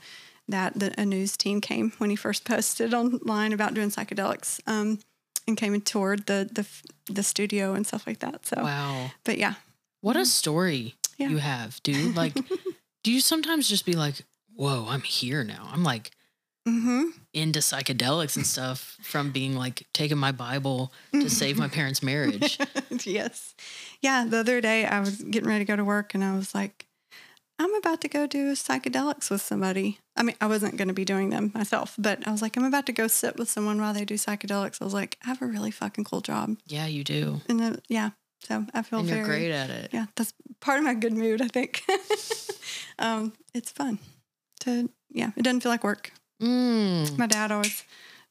[0.50, 0.78] that.
[0.78, 5.00] The, a news team came when he first posted online about doing psychedelics, um,
[5.48, 6.66] and came and toured the the
[7.14, 8.46] the studio and stuff like that.
[8.46, 9.12] So, wow.
[9.24, 9.54] but yeah,
[10.02, 11.30] What a story Yeah.
[11.30, 12.16] you have, dude.
[12.16, 12.34] Like
[13.04, 14.16] do you sometimes just be like,
[14.56, 16.12] "Whoa, I'm here now." I'm like
[16.68, 22.02] hmm into psychedelics and stuff from being like taking my Bible to save my parents'
[22.02, 22.58] marriage.
[23.04, 23.54] yes.
[24.02, 24.26] Yeah.
[24.26, 26.88] The other day I was getting ready to go to work and I was like,
[27.60, 30.00] I'm about to go do psychedelics with somebody.
[30.16, 32.66] I mean, I wasn't going to be doing them myself, but I was like, I'm
[32.66, 34.82] about to go sit with someone while they do psychedelics.
[34.82, 36.58] I was like, I have a really fucking cool job.
[36.66, 37.42] Yeah, you do.
[37.48, 38.12] And yeah.
[38.44, 39.90] So I feel And very you're great at it.
[39.92, 40.06] Yeah.
[40.16, 41.84] That's part of my good mood, I think.
[43.00, 44.00] um, it's fun
[44.62, 46.12] to, yeah, it doesn't feel like work.
[46.42, 47.18] Mm.
[47.18, 47.84] My dad always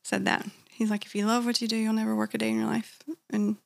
[0.03, 0.47] said that.
[0.71, 2.67] He's like, if you love what you do, you'll never work a day in your
[2.67, 2.99] life.
[3.31, 3.57] And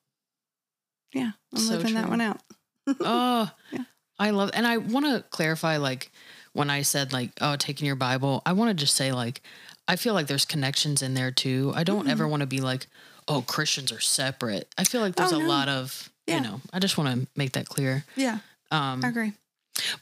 [1.14, 2.40] Yeah, I'm So living that one out.
[3.00, 3.84] oh, Yeah.
[4.18, 6.10] I love, and I want to clarify, like
[6.52, 9.40] when I said like, oh, taking your Bible, I want to just say like,
[9.86, 11.72] I feel like there's connections in there too.
[11.74, 12.88] I don't ever want to be like,
[13.28, 14.68] oh, Christians are separate.
[14.76, 16.36] I feel like there's Oh, a lot of, Yeah.
[16.36, 18.04] you know, I just want to make that clear.
[18.16, 18.38] Yeah,
[18.70, 19.32] Um, I agree.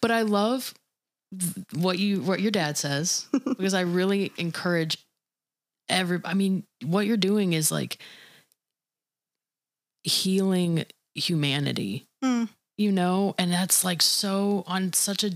[0.00, 0.72] but I love
[1.74, 4.98] what you what your dad says because I really encourage
[5.88, 6.20] every.
[6.24, 7.98] I mean, what you're doing is like
[10.04, 12.48] healing humanity, Mm.
[12.76, 15.30] you know, and that's like so on such a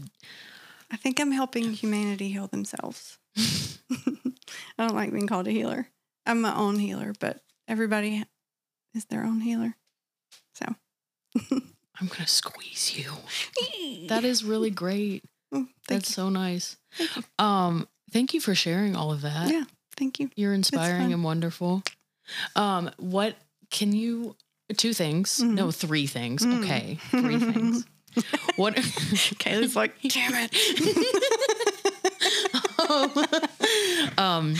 [0.90, 3.18] I think I'm helping humanity heal themselves.
[3.38, 5.88] I don't like being called a healer.
[6.26, 8.24] I'm my own healer, but everybody
[8.94, 9.74] is their own healer.
[10.54, 10.66] So
[11.50, 13.12] I'm gonna squeeze you.
[14.08, 15.24] That is really great.
[15.52, 16.14] Oh, thank That's you.
[16.14, 16.76] so nice.
[16.92, 17.22] Thank you.
[17.38, 19.50] Um, thank you for sharing all of that.
[19.50, 19.64] Yeah,
[19.96, 20.30] thank you.
[20.36, 21.82] You're inspiring and wonderful.
[22.56, 23.34] Um, what
[23.70, 24.36] can you
[24.76, 25.40] two things?
[25.42, 25.74] No, Mhm.
[25.74, 26.44] three things.
[26.46, 26.62] Mm.
[26.62, 26.98] Okay.
[27.10, 27.84] Three things.
[28.56, 30.52] What Kaylee's like, damn it.
[34.18, 34.54] um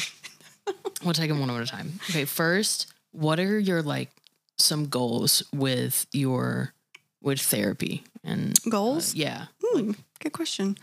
[1.05, 1.99] we'll take them one at a time.
[2.11, 4.11] Okay, first, what are your like
[4.59, 6.73] some goals with your
[7.23, 9.15] with therapy and uh, Goals?
[9.17, 9.47] yeah.
[9.63, 10.77] Hmm, good question.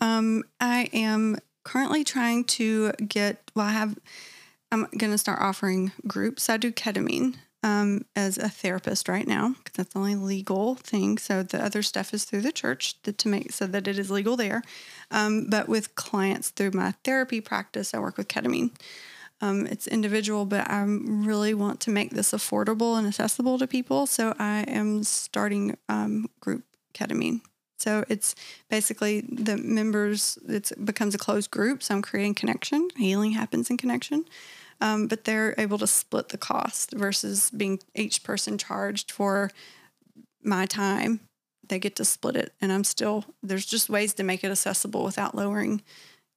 [0.00, 3.50] Um, I am currently trying to get.
[3.54, 3.98] Well, I have.
[4.70, 6.50] I'm going to start offering groups.
[6.50, 11.18] I do ketamine um, as a therapist right now because that's the only legal thing.
[11.18, 14.10] So the other stuff is through the church to, to make so that it is
[14.10, 14.62] legal there.
[15.10, 18.72] Um, but with clients through my therapy practice, I work with ketamine.
[19.40, 24.06] Um, it's individual, but I really want to make this affordable and accessible to people.
[24.06, 27.40] So I am starting um, group ketamine.
[27.78, 28.34] So it's
[28.68, 31.82] basically the members, it becomes a closed group.
[31.82, 32.88] So I'm creating connection.
[32.96, 34.24] Healing happens in connection.
[34.80, 39.50] Um, but they're able to split the cost versus being each person charged for
[40.42, 41.20] my time.
[41.68, 42.52] They get to split it.
[42.60, 45.82] And I'm still, there's just ways to make it accessible without lowering,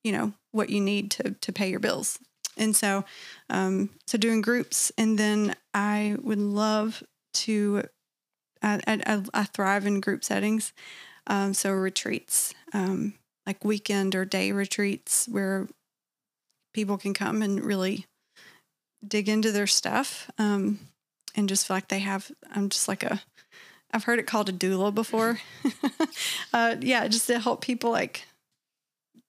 [0.04, 2.20] you know, what you need to, to pay your bills.
[2.58, 3.06] And so,
[3.50, 4.92] um, so doing groups.
[4.98, 7.84] And then I would love to,
[8.62, 10.74] I, I, I thrive in group settings.
[11.28, 13.14] Um, so retreats, um,
[13.46, 15.68] like weekend or day retreats where
[16.74, 18.06] people can come and really
[19.08, 20.80] dig into their stuff um,
[21.36, 22.32] and just feel like they have.
[22.54, 23.22] I'm just like a.
[23.94, 25.40] I've heard it called a doula before.
[26.54, 28.26] uh, yeah, just to help people like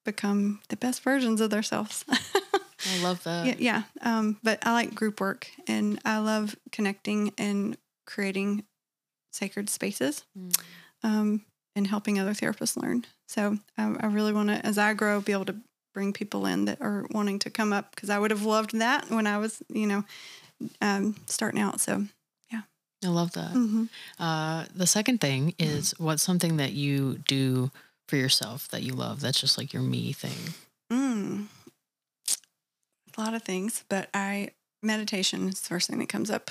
[0.05, 2.05] become the best versions of themselves.
[2.11, 3.47] I love that.
[3.47, 3.83] yeah, yeah.
[4.01, 7.77] Um, but I like group work and I love connecting and
[8.07, 8.65] creating
[9.33, 10.63] sacred spaces Mm.
[11.03, 13.05] um, and helping other therapists learn.
[13.29, 15.57] So I, I really want to, as I grow, be able to
[15.95, 19.11] bring people in that are wanting to come up because I would have loved that
[19.11, 20.05] when I was, you know,
[20.81, 21.81] um, starting out.
[21.81, 22.07] So,
[22.51, 22.63] yeah,
[23.05, 23.53] I love that.
[23.53, 23.89] mhm.
[24.19, 27.71] Uh, the second thing is what's something that you do
[28.09, 29.21] for yourself that you love?
[29.21, 30.55] That's just like your me thing.
[30.91, 31.47] Mm.
[33.17, 34.51] a lot of things, but I
[34.83, 36.51] meditation is the first thing that comes up.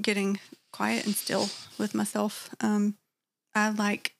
[0.00, 0.40] Getting
[0.72, 1.48] quiet and still
[1.78, 2.48] with myself.
[2.60, 2.96] Um,
[3.54, 4.14] I like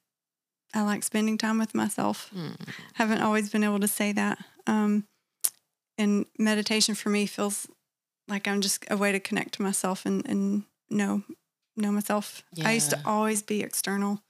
[0.74, 2.30] I like spending time with myself.
[2.34, 2.56] Mm.
[2.94, 4.38] Haven't always been able to say that.
[4.66, 5.04] Um,
[5.98, 7.68] and meditation for me feels
[8.28, 11.22] like I'm just a way to connect to myself and and know
[11.76, 12.42] know myself.
[12.64, 14.20] I used to always be external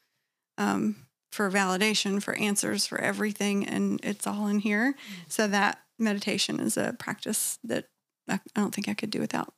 [0.59, 0.97] um,
[1.30, 4.95] for validation, for answers, for everything, and it's all in here.
[5.28, 7.86] So that meditation is a practice that
[8.28, 9.55] I, I don't think I could do without.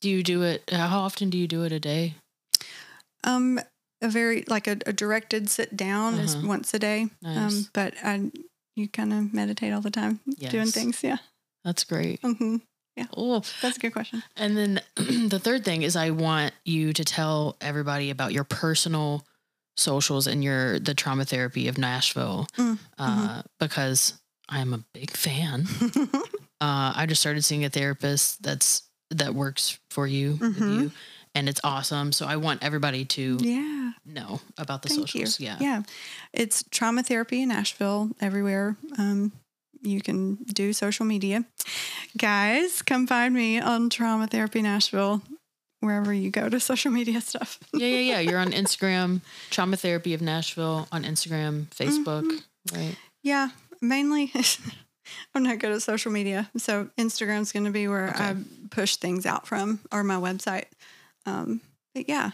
[0.00, 0.70] Do you do it?
[0.70, 2.14] How often do you do it a day?
[3.24, 3.60] Um,
[4.02, 6.46] a very like a, a directed sit down is Uh-huh.
[6.48, 7.08] once a day.
[7.22, 7.36] Nice.
[7.36, 8.30] Um, but I
[8.74, 11.02] you kind of meditate all the time doing things.
[11.02, 11.18] Yeah.
[11.64, 12.20] That's great.
[12.22, 12.56] hmm
[12.96, 13.06] Yeah.
[13.16, 14.22] Oh, That's a good question.
[14.36, 14.80] and then
[15.28, 19.24] the third thing is I want you to tell everybody about your personal
[19.76, 24.14] socials and your the trauma therapy of Nashville Mm, uh, because
[24.48, 25.66] I'm a big fan.
[26.58, 30.80] Uh, I just started seeing a therapist that's that works for you, with Mhm.
[30.80, 30.92] you,
[31.36, 32.12] and it's awesome.
[32.12, 33.92] So I want everybody to yeah.
[34.04, 35.38] know about the Thank socials.
[35.38, 35.46] you.
[35.46, 35.56] Yeah.
[35.60, 35.82] Yeah.
[36.32, 38.76] It's trauma therapy in Nashville everywhere.
[38.98, 39.32] Um,
[39.82, 41.44] you can do social media.
[42.16, 45.22] Guys, come find me on Trauma Therapy Nashville,
[45.80, 47.58] wherever you go to social media stuff.
[47.74, 48.20] yeah, yeah, yeah.
[48.20, 49.20] You're on Instagram,
[49.50, 52.76] Trauma Therapy of Nashville on Instagram, Facebook, Mm-hmm.
[52.76, 52.96] right?
[53.22, 54.32] Yeah, mainly.
[55.34, 58.24] I'm not good at social media, so Instagram's going to be where Okay.
[58.24, 58.36] I
[58.70, 60.64] push things out from, or my website.
[61.26, 61.60] Um,
[61.94, 62.32] but yeah,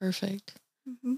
[0.00, 0.54] Perfect.
[0.88, 1.14] Mm-hmm.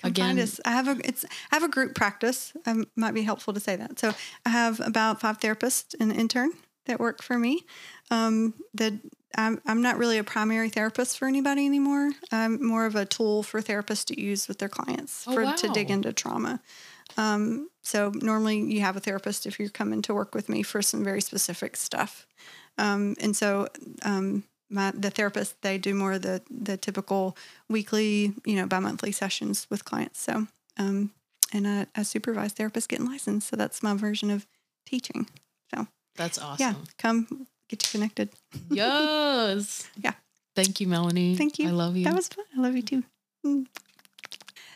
[0.00, 0.60] come Again- us.
[0.64, 2.52] I have a it's I have a group practice.
[2.66, 3.98] Um, might be helpful to say that.
[3.98, 4.12] So
[4.44, 6.50] I have about five therapists and an intern
[6.86, 7.62] that work for me.
[8.10, 8.92] Um, that
[9.36, 12.12] I'm, I'm not really a primary therapist for anybody anymore.
[12.30, 15.68] I'm more of a tool for therapists to use with their clients Oh, for to
[15.72, 16.60] dig into trauma.
[17.16, 20.82] Um, so normally you have a therapist if you're coming to work with me for
[20.82, 22.26] some very specific stuff.
[22.78, 23.68] Um, and so
[24.02, 27.36] um, my the therapist they do more of the the typical
[27.68, 30.20] weekly, you know, bi-monthly sessions with clients.
[30.20, 30.46] So
[30.78, 31.10] um,
[31.52, 33.48] and I, I supervise therapists getting licensed.
[33.48, 34.46] So that's my version of
[34.86, 35.28] teaching.
[35.74, 36.58] So That's awesome.
[36.58, 38.30] yeah, come get you connected.
[38.70, 39.88] Yes.
[40.02, 40.12] Yeah.
[40.54, 41.36] Thank you, Melanie.
[41.36, 41.68] Thank you.
[41.68, 42.04] I love you.
[42.04, 42.44] That was fun.
[42.56, 43.04] I love you too.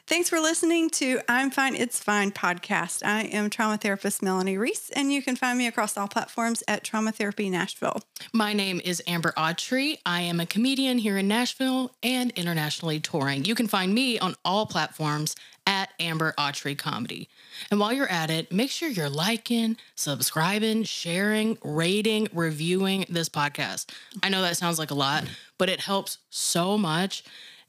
[0.08, 3.04] Thanks for listening to I'm Fine, It's Fine podcast.
[3.04, 6.84] I am trauma therapist Melanie Reese, and you can find me across all platforms at
[6.84, 8.00] Trauma Therapy Nashville.
[8.32, 9.98] My name is Amber Autry.
[10.06, 13.44] I am a comedian here in Nashville and internationally touring.
[13.46, 15.34] You can find me on all platforms
[15.66, 17.28] at Amber Autry Comedy.
[17.72, 23.90] And while you're at it, make sure you're liking, subscribing, sharing, rating, reviewing this podcast.
[24.22, 25.24] I know that sounds like a lot,
[25.58, 27.24] but it helps so much.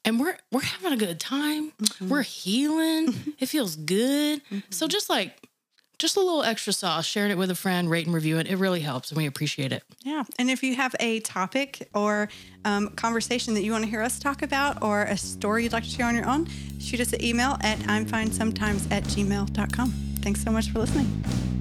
[0.06, 1.72] And we're we're having a good time.
[1.72, 2.10] Mm-hmm.
[2.10, 3.08] We're healing.
[3.08, 3.32] Mm-hmm.
[3.40, 4.44] it feels good.
[4.46, 4.60] Mm-hmm.
[4.70, 5.48] So just like
[6.00, 8.48] just a little extra sauce, sharing it with a friend, rate and review it.
[8.48, 9.84] It really helps and we appreciate it.
[10.04, 10.24] Yeah.
[10.38, 12.30] And if you have a topic or
[12.66, 15.84] um, conversation that you want to hear us talk about or a story you'd like
[15.84, 16.48] to share on your own,
[16.80, 19.90] shoot us an email at I'm fine sometimes at gmail.com.
[20.22, 21.57] Thanks so much for listening.